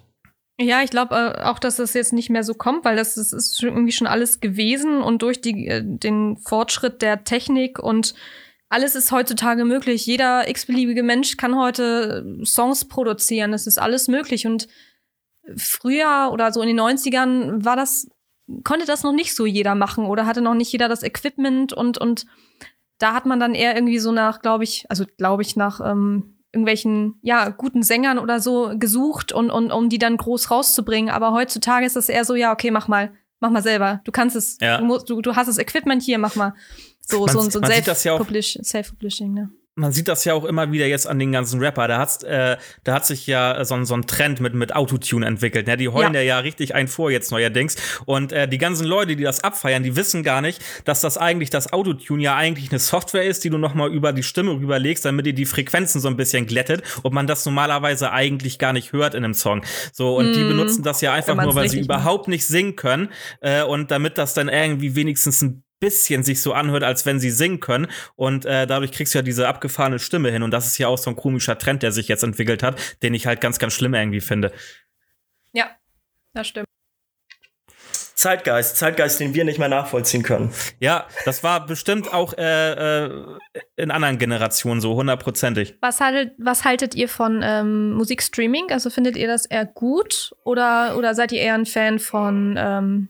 [0.60, 3.32] Ja, ich glaube äh, auch, dass das jetzt nicht mehr so kommt, weil das, das
[3.32, 8.14] ist irgendwie schon alles gewesen und durch die, äh, den Fortschritt der Technik und
[8.68, 10.04] alles ist heutzutage möglich.
[10.04, 13.52] Jeder x-beliebige Mensch kann heute äh, Songs produzieren.
[13.52, 14.46] Es ist alles möglich.
[14.46, 14.68] Und
[15.56, 18.08] früher oder so in den 90ern war das,
[18.64, 21.98] konnte das noch nicht so jeder machen oder hatte noch nicht jeder das Equipment und,
[21.98, 22.26] und
[22.98, 26.37] da hat man dann eher irgendwie so nach, glaube ich, also glaube ich, nach ähm,
[26.52, 31.10] irgendwelchen ja guten Sängern oder so gesucht und, und um die dann groß rauszubringen.
[31.10, 34.00] Aber heutzutage ist das eher so, ja, okay, mach mal, mach mal selber.
[34.04, 34.78] Du kannst es, ja.
[34.78, 36.54] du, du, du, hast das Equipment hier, mach mal.
[37.00, 37.66] So, man, so, so ein
[38.64, 39.50] Self-Publishing, ja ne?
[39.78, 41.88] Man sieht das ja auch immer wieder jetzt an den ganzen Rapper.
[41.88, 45.66] Da, hat's, äh, da hat sich ja so, so ein Trend mit, mit Autotune entwickelt.
[45.66, 45.76] Ne?
[45.76, 46.20] Die heulen ja.
[46.20, 47.76] ja richtig ein vor jetzt neuerdings.
[48.04, 51.50] Und äh, die ganzen Leute, die das abfeiern, die wissen gar nicht, dass das eigentlich
[51.50, 55.04] das Autotune ja eigentlich eine Software ist, die du noch mal über die Stimme rüberlegst,
[55.04, 58.92] damit ihr die Frequenzen so ein bisschen glättet und man das normalerweise eigentlich gar nicht
[58.92, 59.62] hört in einem Song.
[59.92, 60.34] So und mm.
[60.34, 63.10] die benutzen das ja einfach nur, weil sie überhaupt nicht singen können
[63.40, 67.30] äh, und damit das dann irgendwie wenigstens ein bisschen sich so anhört, als wenn sie
[67.30, 67.88] singen können.
[68.16, 70.42] Und äh, dadurch kriegst du ja diese abgefahrene Stimme hin.
[70.42, 73.14] Und das ist ja auch so ein komischer Trend, der sich jetzt entwickelt hat, den
[73.14, 74.52] ich halt ganz, ganz schlimm irgendwie finde.
[75.52, 75.70] Ja,
[76.34, 76.66] das stimmt.
[78.18, 80.52] Zeitgeist, Zeitgeist, den wir nicht mehr nachvollziehen können.
[80.80, 83.36] Ja, das war bestimmt auch äh, äh,
[83.76, 85.76] in anderen Generationen so, hundertprozentig.
[85.80, 88.72] Was haltet, was haltet ihr von ähm, Musikstreaming?
[88.72, 93.08] Also findet ihr das eher gut oder, oder seid ihr eher ein Fan von ähm,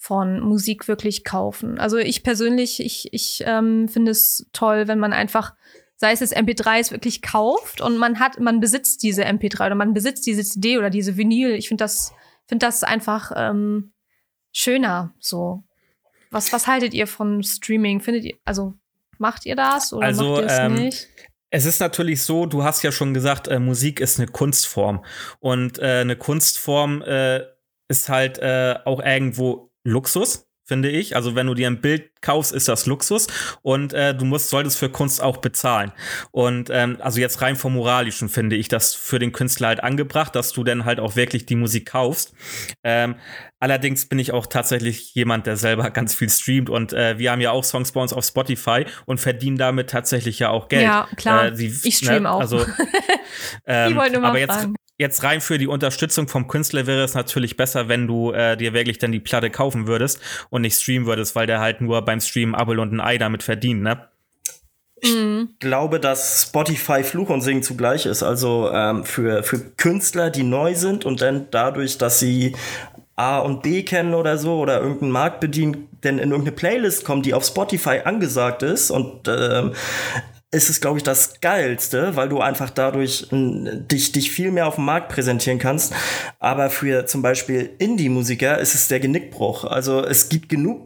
[0.00, 1.78] von Musik wirklich kaufen.
[1.78, 5.54] Also ich persönlich, ich, ich ähm, finde es toll, wenn man einfach,
[5.96, 9.94] sei es das MP3s, wirklich kauft und man hat, man besitzt diese MP3 oder man
[9.94, 11.50] besitzt diese CD oder diese Vinyl.
[11.50, 12.12] Ich finde das,
[12.46, 13.92] finde das einfach ähm,
[14.52, 15.12] schöner.
[15.18, 15.64] So,
[16.30, 18.00] was, was haltet ihr von Streaming?
[18.00, 18.74] Findet ihr, also
[19.18, 21.08] macht ihr das oder also, macht ihr es ähm, nicht?
[21.50, 25.04] Es ist natürlich so, du hast ja schon gesagt, äh, Musik ist eine Kunstform
[25.40, 27.40] und äh, eine Kunstform äh,
[27.88, 31.16] ist halt äh, auch irgendwo Luxus, finde ich.
[31.16, 33.26] Also wenn du dir ein Bild kaufst, ist das Luxus
[33.62, 35.92] und äh, du musst solltest für Kunst auch bezahlen.
[36.30, 40.34] Und ähm, also jetzt rein vom moralischen finde ich das für den Künstler halt angebracht,
[40.34, 42.34] dass du dann halt auch wirklich die Musik kaufst.
[42.84, 43.16] Ähm,
[43.58, 47.40] allerdings bin ich auch tatsächlich jemand, der selber ganz viel streamt und äh, wir haben
[47.40, 50.82] ja auch Songs bei uns auf Spotify und verdienen damit tatsächlich ja auch Geld.
[50.82, 51.46] Ja klar.
[51.46, 52.40] Äh, die, ich stream ne, auch.
[52.40, 52.66] Also,
[53.66, 57.88] ähm, aber jetzt fragen jetzt rein für die Unterstützung vom Künstler wäre es natürlich besser,
[57.88, 60.20] wenn du äh, dir wirklich dann die Platte kaufen würdest
[60.50, 63.42] und nicht streamen würdest, weil der halt nur beim Streamen Abel und ein Ei damit
[63.42, 64.08] verdient, ne?
[65.00, 65.50] Ich mhm.
[65.60, 68.24] glaube, dass Spotify Fluch und Singen zugleich ist.
[68.24, 72.56] Also ähm, für, für Künstler, die neu sind und dann dadurch, dass sie
[73.14, 77.22] A und B kennen oder so oder irgendeinen Markt bedienen, denn in irgendeine Playlist kommen,
[77.22, 79.72] die auf Spotify angesagt ist und ähm,
[80.50, 84.76] ist es, glaube ich, das Geilste, weil du einfach dadurch dich, dich viel mehr auf
[84.76, 85.92] dem Markt präsentieren kannst.
[86.38, 89.64] Aber für zum Beispiel Indie-Musiker ist es der Genickbruch.
[89.64, 90.80] Also es gibt genug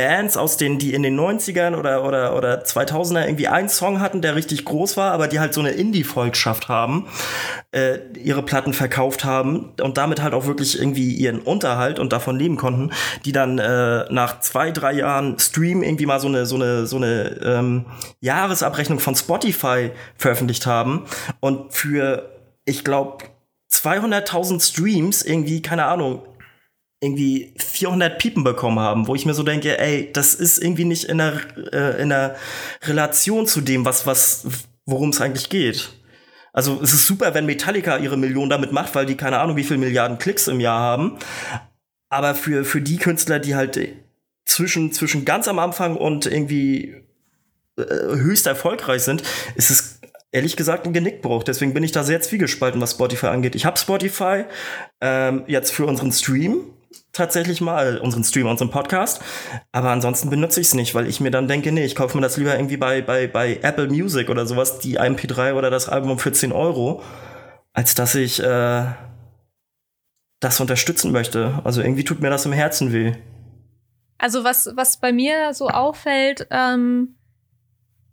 [0.00, 4.22] Bands aus denen, die in den 90ern oder, oder, oder 2000er irgendwie einen Song hatten,
[4.22, 7.06] der richtig groß war, aber die halt so eine Indie-Volkschaft haben,
[7.70, 12.38] äh, ihre Platten verkauft haben und damit halt auch wirklich irgendwie ihren Unterhalt und davon
[12.38, 12.92] leben konnten,
[13.26, 16.96] die dann äh, nach zwei, drei Jahren Stream irgendwie mal so eine, so eine, so
[16.96, 17.84] eine ähm,
[18.20, 21.04] Jahresabrechnung von Spotify veröffentlicht haben
[21.40, 22.30] und für,
[22.64, 23.24] ich glaube,
[23.70, 26.22] 200.000 Streams irgendwie, keine Ahnung,
[27.00, 31.04] irgendwie 400 Piepen bekommen haben, wo ich mir so denke, ey, das ist irgendwie nicht
[31.04, 31.40] in der,
[31.72, 32.36] äh, in der
[32.82, 34.46] Relation zu dem, was, was,
[34.84, 35.90] worum es eigentlich geht.
[36.52, 39.64] Also es ist super, wenn Metallica ihre Millionen damit macht, weil die keine Ahnung, wie
[39.64, 41.18] viele Milliarden Klicks im Jahr haben.
[42.10, 43.78] Aber für, für die Künstler, die halt
[44.44, 46.96] zwischen, zwischen ganz am Anfang und irgendwie
[47.78, 49.22] äh, höchst erfolgreich sind,
[49.54, 50.00] ist es
[50.32, 51.44] ehrlich gesagt ein Genickbruch.
[51.44, 53.54] Deswegen bin ich da sehr zwiegespalten, was Spotify angeht.
[53.54, 54.44] Ich habe Spotify
[55.00, 56.64] ähm, jetzt für unseren Stream
[57.12, 59.22] tatsächlich mal, unseren Stream, unseren Podcast.
[59.72, 62.22] Aber ansonsten benutze ich es nicht, weil ich mir dann denke, nee, ich kaufe mir
[62.22, 66.18] das lieber irgendwie bei, bei, bei Apple Music oder sowas, die MP3 oder das Album
[66.18, 67.02] für 10 Euro,
[67.72, 68.86] als dass ich äh,
[70.40, 71.60] das unterstützen möchte.
[71.64, 73.14] Also irgendwie tut mir das im Herzen weh.
[74.18, 77.16] Also was, was bei mir so auffällt, ähm,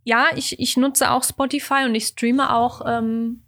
[0.04, 3.43] ja, ich, ich nutze auch Spotify und ich streame auch, ähm,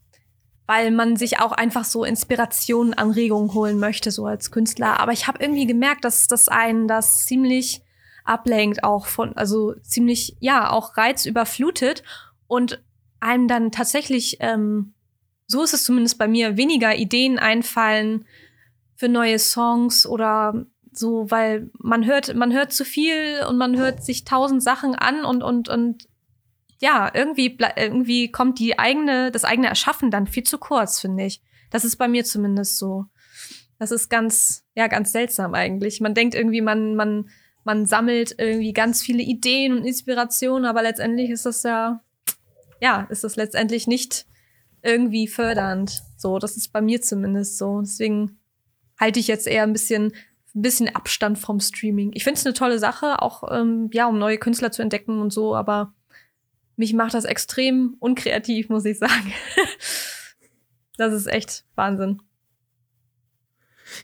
[0.69, 4.99] weil man sich auch einfach so Inspirationen, Anregungen holen möchte, so als Künstler.
[4.99, 7.81] Aber ich habe irgendwie gemerkt, dass das einen das ziemlich
[8.23, 12.03] ablenkt, auch von, also ziemlich, ja, auch reizüberflutet
[12.45, 12.83] und
[13.19, 14.93] einem dann tatsächlich, ähm,
[15.47, 18.27] so ist es zumindest bei mir, weniger Ideen einfallen
[18.95, 24.03] für neue Songs oder so, weil man hört, man hört zu viel und man hört
[24.03, 26.07] sich tausend Sachen an und, und, und
[26.79, 31.41] ja, irgendwie, irgendwie kommt die eigene, das eigene Erschaffen dann viel zu kurz, finde ich.
[31.69, 33.05] Das ist bei mir zumindest so.
[33.77, 36.01] Das ist ganz, ja, ganz seltsam eigentlich.
[36.01, 37.29] Man denkt irgendwie, man, man,
[37.63, 42.01] man sammelt irgendwie ganz viele Ideen und Inspirationen, aber letztendlich ist das ja,
[42.81, 44.25] ja, ist das letztendlich nicht
[44.81, 46.01] irgendwie fördernd.
[46.17, 47.81] So, das ist bei mir zumindest so.
[47.81, 48.39] Deswegen
[48.97, 50.13] halte ich jetzt eher ein bisschen,
[50.55, 52.11] ein bisschen Abstand vom Streaming.
[52.13, 55.31] Ich finde es eine tolle Sache, auch ähm, ja, um neue Künstler zu entdecken und
[55.31, 55.93] so, aber
[56.79, 59.33] mich macht das extrem unkreativ, muss ich sagen.
[60.97, 62.21] das ist echt Wahnsinn.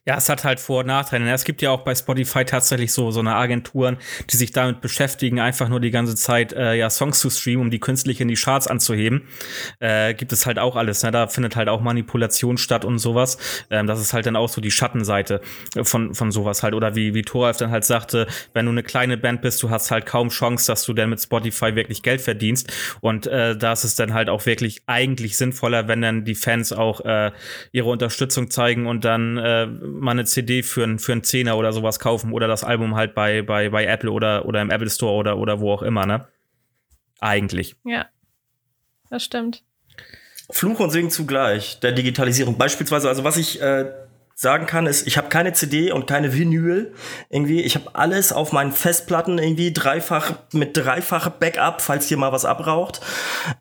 [0.06, 1.32] Ja, es hat halt Vor- und Nachteile.
[1.32, 3.98] Es gibt ja auch bei Spotify tatsächlich so, so eine Agenturen,
[4.30, 7.72] die sich damit beschäftigen, einfach nur die ganze Zeit äh, ja, Songs zu streamen, um
[7.72, 9.24] die künstlich in die Charts anzuheben.
[9.80, 11.04] Äh, gibt es halt auch alles.
[11.04, 11.12] Ne?
[11.12, 13.38] Da findet halt auch Manipulation statt und sowas.
[13.70, 15.42] Ähm, das ist halt dann auch so die Schattenseite
[15.84, 16.74] von, von sowas halt.
[16.74, 19.92] Oder wie, wie Thoralf dann halt sagte, wenn du eine kleine Band bist, du hast
[19.92, 22.72] halt kaum Chance, dass du dann mit Spotify wirklich Geld verdienst.
[23.02, 26.72] Und äh, da ist es dann halt auch wirklich eigentlich sinnvoller, wenn dann die Fans
[26.74, 27.32] auch äh,
[27.72, 31.74] ihre Unterstützung zeigen und dann äh, mal eine CD für, ein, für einen Zehner oder
[31.74, 35.14] sowas kaufen oder das Album halt bei, bei, bei Apple oder, oder im Apple Store
[35.14, 36.28] oder, oder wo auch immer, ne?
[37.20, 37.76] Eigentlich.
[37.84, 38.08] Ja,
[39.10, 39.64] das stimmt.
[40.50, 42.58] Fluch und Segen zugleich der Digitalisierung.
[42.58, 43.92] Beispielsweise, also was ich äh,
[44.36, 46.94] sagen kann, ist, ich habe keine CD und keine Vinyl.
[47.30, 52.32] Irgendwie, ich habe alles auf meinen Festplatten irgendwie dreifach mit dreifache Backup, falls hier mal
[52.32, 53.02] was abraucht,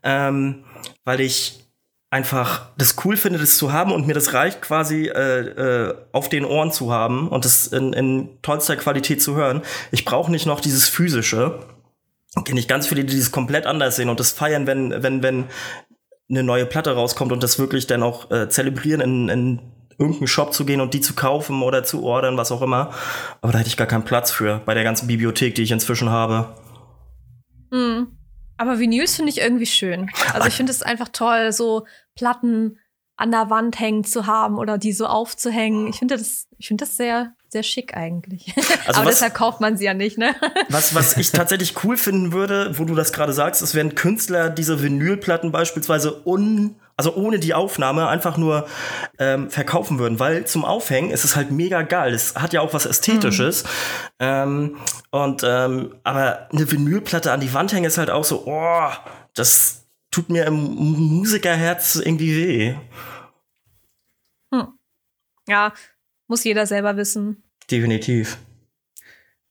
[0.03, 0.65] ähm,
[1.05, 1.64] weil ich
[2.15, 6.29] einfach das cool finde, das zu haben und mir das reicht quasi äh, äh, auf
[6.29, 9.61] den Ohren zu haben und das in, in tollster Qualität zu hören.
[9.91, 11.59] Ich brauche nicht noch dieses physische.
[12.45, 15.45] Kenne ich ganz viele, die das komplett anders sehen und das feiern, wenn wenn wenn
[16.29, 19.61] eine neue Platte rauskommt und das wirklich dann auch äh, zelebrieren in, in
[19.97, 22.93] irgendeinen Shop zu gehen und die zu kaufen oder zu ordern, was auch immer.
[23.41, 26.09] Aber da hätte ich gar keinen Platz für bei der ganzen Bibliothek, die ich inzwischen
[26.09, 26.55] habe.
[27.73, 28.07] Hm.
[28.57, 30.09] Aber Vinyls finde ich irgendwie schön.
[30.33, 31.85] Also ich finde es einfach toll, so
[32.15, 32.79] Platten
[33.17, 35.87] an der Wand hängen zu haben oder die so aufzuhängen.
[35.87, 38.53] Ich finde das, ich finde das sehr, sehr schick eigentlich.
[38.87, 40.35] Also Aber was, deshalb kauft man sie ja nicht, ne?
[40.69, 44.51] Was, was ich tatsächlich cool finden würde, wo du das gerade sagst, ist, wenn Künstler
[44.51, 48.67] diese Vinylplatten beispielsweise un also ohne die Aufnahme einfach nur
[49.17, 52.13] ähm, verkaufen würden, weil zum Aufhängen ist es halt mega geil.
[52.13, 53.63] Es hat ja auch was Ästhetisches.
[53.63, 53.69] Mhm.
[54.19, 54.77] Ähm,
[55.11, 58.89] und ähm, aber eine Vinylplatte an die Wand hängen ist halt auch so, oh,
[59.33, 59.84] das
[60.15, 62.75] tut mir im Musikerherz irgendwie weh.
[64.53, 64.67] Hm.
[65.45, 65.73] Ja,
[66.27, 67.43] muss jeder selber wissen.
[67.69, 68.37] Definitiv.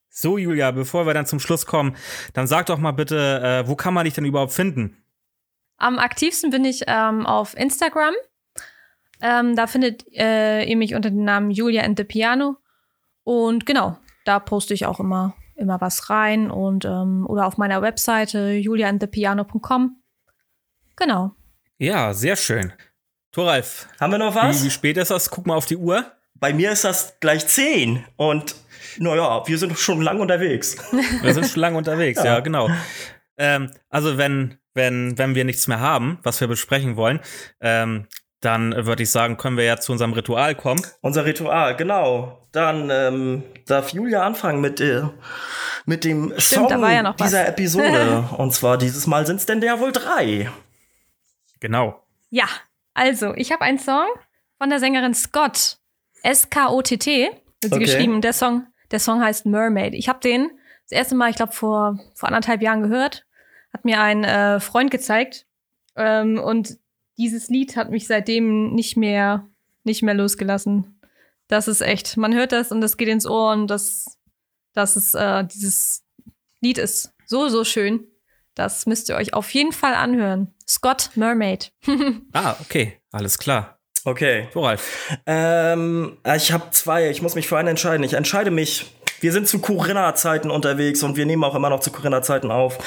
[0.09, 1.97] So, Julia, bevor wir dann zum Schluss kommen,
[2.33, 4.97] dann sag doch mal bitte, äh, wo kann man dich denn überhaupt finden?
[5.77, 8.15] Am aktivsten bin ich ähm, auf Instagram.
[9.21, 12.57] Ähm, da findet äh, ihr mich unter dem Namen Julia and the Piano.
[13.23, 16.51] Und genau, da poste ich auch immer, immer was rein.
[16.51, 20.01] Und ähm, oder auf meiner Webseite juliaandthepiano.com.
[20.97, 21.33] Genau.
[21.79, 22.73] Ja, sehr schön.
[23.33, 23.89] Thoralf.
[24.01, 24.61] Haben wir noch was?
[24.61, 25.31] Wie, wie spät ist das?
[25.31, 26.13] Guck mal auf die Uhr.
[26.35, 28.05] Bei mir ist das gleich 10.
[28.17, 28.55] Und
[28.99, 30.77] naja, wir sind schon lang unterwegs.
[31.23, 32.71] Wir sind schon lang unterwegs, ja, ja genau.
[33.37, 37.21] Ähm, also wenn wenn, wenn wir nichts mehr haben, was wir besprechen wollen,
[37.61, 38.07] ähm,
[38.41, 40.83] dann würde ich sagen, können wir ja zu unserem Ritual kommen.
[41.01, 42.43] Unser Ritual, genau.
[42.53, 45.03] Dann ähm, darf Julia anfangen mit, äh,
[45.87, 48.29] mit dem Stimmt, Song ja dieser Episode.
[48.37, 50.51] Und zwar dieses Mal sind es denn ja wohl drei.
[51.65, 52.07] Genau.
[52.29, 52.45] Ja,
[52.93, 54.07] also ich habe einen Song
[54.59, 55.79] von der Sängerin Scott,
[56.23, 57.31] S-K-O-T-T.
[57.31, 57.85] Hat sie okay.
[57.85, 58.21] geschrieben.
[58.21, 59.95] Der Song, der Song heißt Mermaid.
[59.95, 60.51] Ich habe den
[60.83, 63.25] das erste Mal, ich glaube, vor, vor anderthalb Jahren gehört.
[63.73, 65.47] Hat mir ein äh, Freund gezeigt.
[65.97, 66.77] Ähm, und
[67.17, 69.49] dieses Lied hat mich seitdem nicht mehr,
[69.85, 71.01] nicht mehr losgelassen.
[71.49, 72.19] Das ist echt.
[72.19, 74.19] Man hört das und das geht ins Ohr und das,
[74.75, 76.05] das ist, äh, dieses
[76.61, 78.07] Lied ist so, so schön.
[78.55, 80.55] Das müsst ihr euch auf jeden Fall anhören.
[80.67, 81.73] Scott Mermaid.
[82.33, 83.01] ah, okay.
[83.11, 83.79] Alles klar.
[84.05, 84.49] Okay.
[84.53, 84.79] Woral?
[85.27, 87.11] Ähm, ich habe zwei.
[87.11, 88.05] Ich muss mich für einen entscheiden.
[88.05, 88.87] Ich entscheide mich.
[89.21, 92.79] Wir sind zu Corinna-Zeiten unterwegs und wir nehmen auch immer noch zu Corinna-Zeiten auf.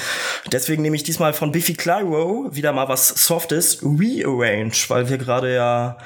[0.52, 5.56] Deswegen nehme ich diesmal von Biffy Clyro wieder mal was Softes, Rearrange, weil wir gerade
[5.56, 5.98] ja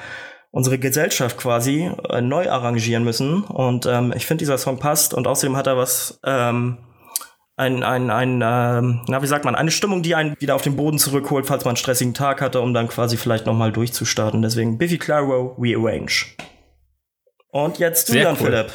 [0.50, 3.42] unsere Gesellschaft quasi äh, neu arrangieren müssen.
[3.44, 6.78] Und ähm, ich finde, dieser Song passt und außerdem hat er was ähm,
[7.62, 10.76] ein, ein, ein ähm, na, wie sagt man, eine Stimmung, die einen wieder auf den
[10.76, 14.42] Boden zurückholt, falls man einen stressigen Tag hatte, um dann quasi vielleicht nochmal durchzustarten.
[14.42, 16.26] Deswegen Biffy Clyro, Rearrange.
[17.48, 18.46] Und jetzt du Sehr dann, cool.
[18.46, 18.72] Philipp.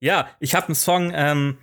[0.00, 1.58] Ja, ich habe einen Song, ähm,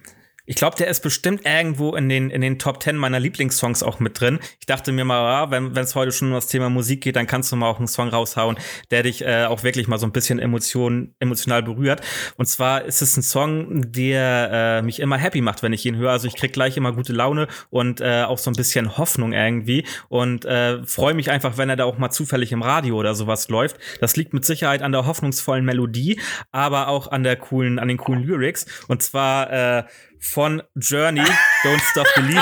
[0.51, 4.01] ich glaube, der ist bestimmt irgendwo in den, in den Top 10 meiner Lieblingssongs auch
[4.01, 4.37] mit drin.
[4.59, 7.25] Ich dachte mir mal, ja, wenn es heute schon um das Thema Musik geht, dann
[7.25, 8.57] kannst du mal auch einen Song raushauen,
[8.91, 12.01] der dich äh, auch wirklich mal so ein bisschen emotion, emotional berührt.
[12.35, 15.95] Und zwar ist es ein Song, der äh, mich immer happy macht, wenn ich ihn
[15.95, 16.11] höre.
[16.11, 19.85] Also ich krieg gleich immer gute Laune und äh, auch so ein bisschen Hoffnung irgendwie.
[20.09, 23.47] Und äh, freue mich einfach, wenn er da auch mal zufällig im Radio oder sowas
[23.47, 23.77] läuft.
[24.01, 26.19] Das liegt mit Sicherheit an der hoffnungsvollen Melodie,
[26.51, 28.65] aber auch an der coolen, an den coolen Lyrics.
[28.89, 29.83] Und zwar äh,
[30.21, 31.25] von Journey,
[31.63, 32.37] Don't Stop Believing.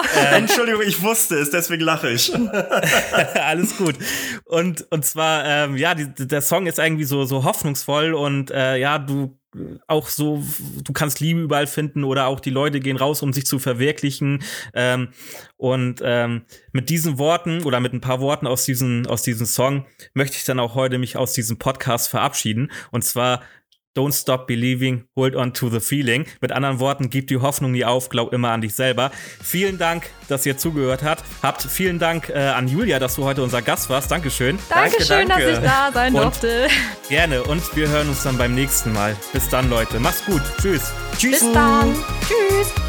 [0.16, 2.32] Äh, Entschuldigung, ich wusste es, deswegen lache ich.
[3.34, 3.96] Alles gut.
[4.44, 8.76] Und, und zwar, ähm, ja, die, der Song ist irgendwie so, so hoffnungsvoll und äh,
[8.76, 9.38] ja, du
[9.86, 10.44] auch so,
[10.84, 14.42] du kannst Liebe überall finden oder auch die Leute gehen raus, um sich zu verwirklichen.
[14.74, 15.08] Ähm,
[15.56, 16.42] und ähm,
[16.72, 20.44] mit diesen Worten oder mit ein paar Worten aus diesem, aus diesem Song möchte ich
[20.44, 22.70] dann auch heute mich aus diesem Podcast verabschieden.
[22.90, 23.42] Und zwar
[23.98, 26.24] Don't stop believing, hold on to the feeling.
[26.40, 29.10] Mit anderen Worten, gib die Hoffnung nie auf, glaub immer an dich selber.
[29.42, 31.24] Vielen Dank, dass ihr zugehört habt.
[31.42, 34.12] Habt vielen Dank äh, an Julia, dass du heute unser Gast warst.
[34.12, 34.56] Dankeschön.
[34.68, 35.46] Dankeschön, danke, danke.
[35.46, 36.68] dass ich da sein und durfte.
[37.08, 39.16] Gerne und wir hören uns dann beim nächsten Mal.
[39.32, 39.98] Bis dann, Leute.
[39.98, 40.42] Macht's gut.
[40.62, 40.92] Tschüss.
[41.18, 41.40] Tschüss.
[41.40, 41.92] Bis dann.
[42.20, 42.87] Tschüss.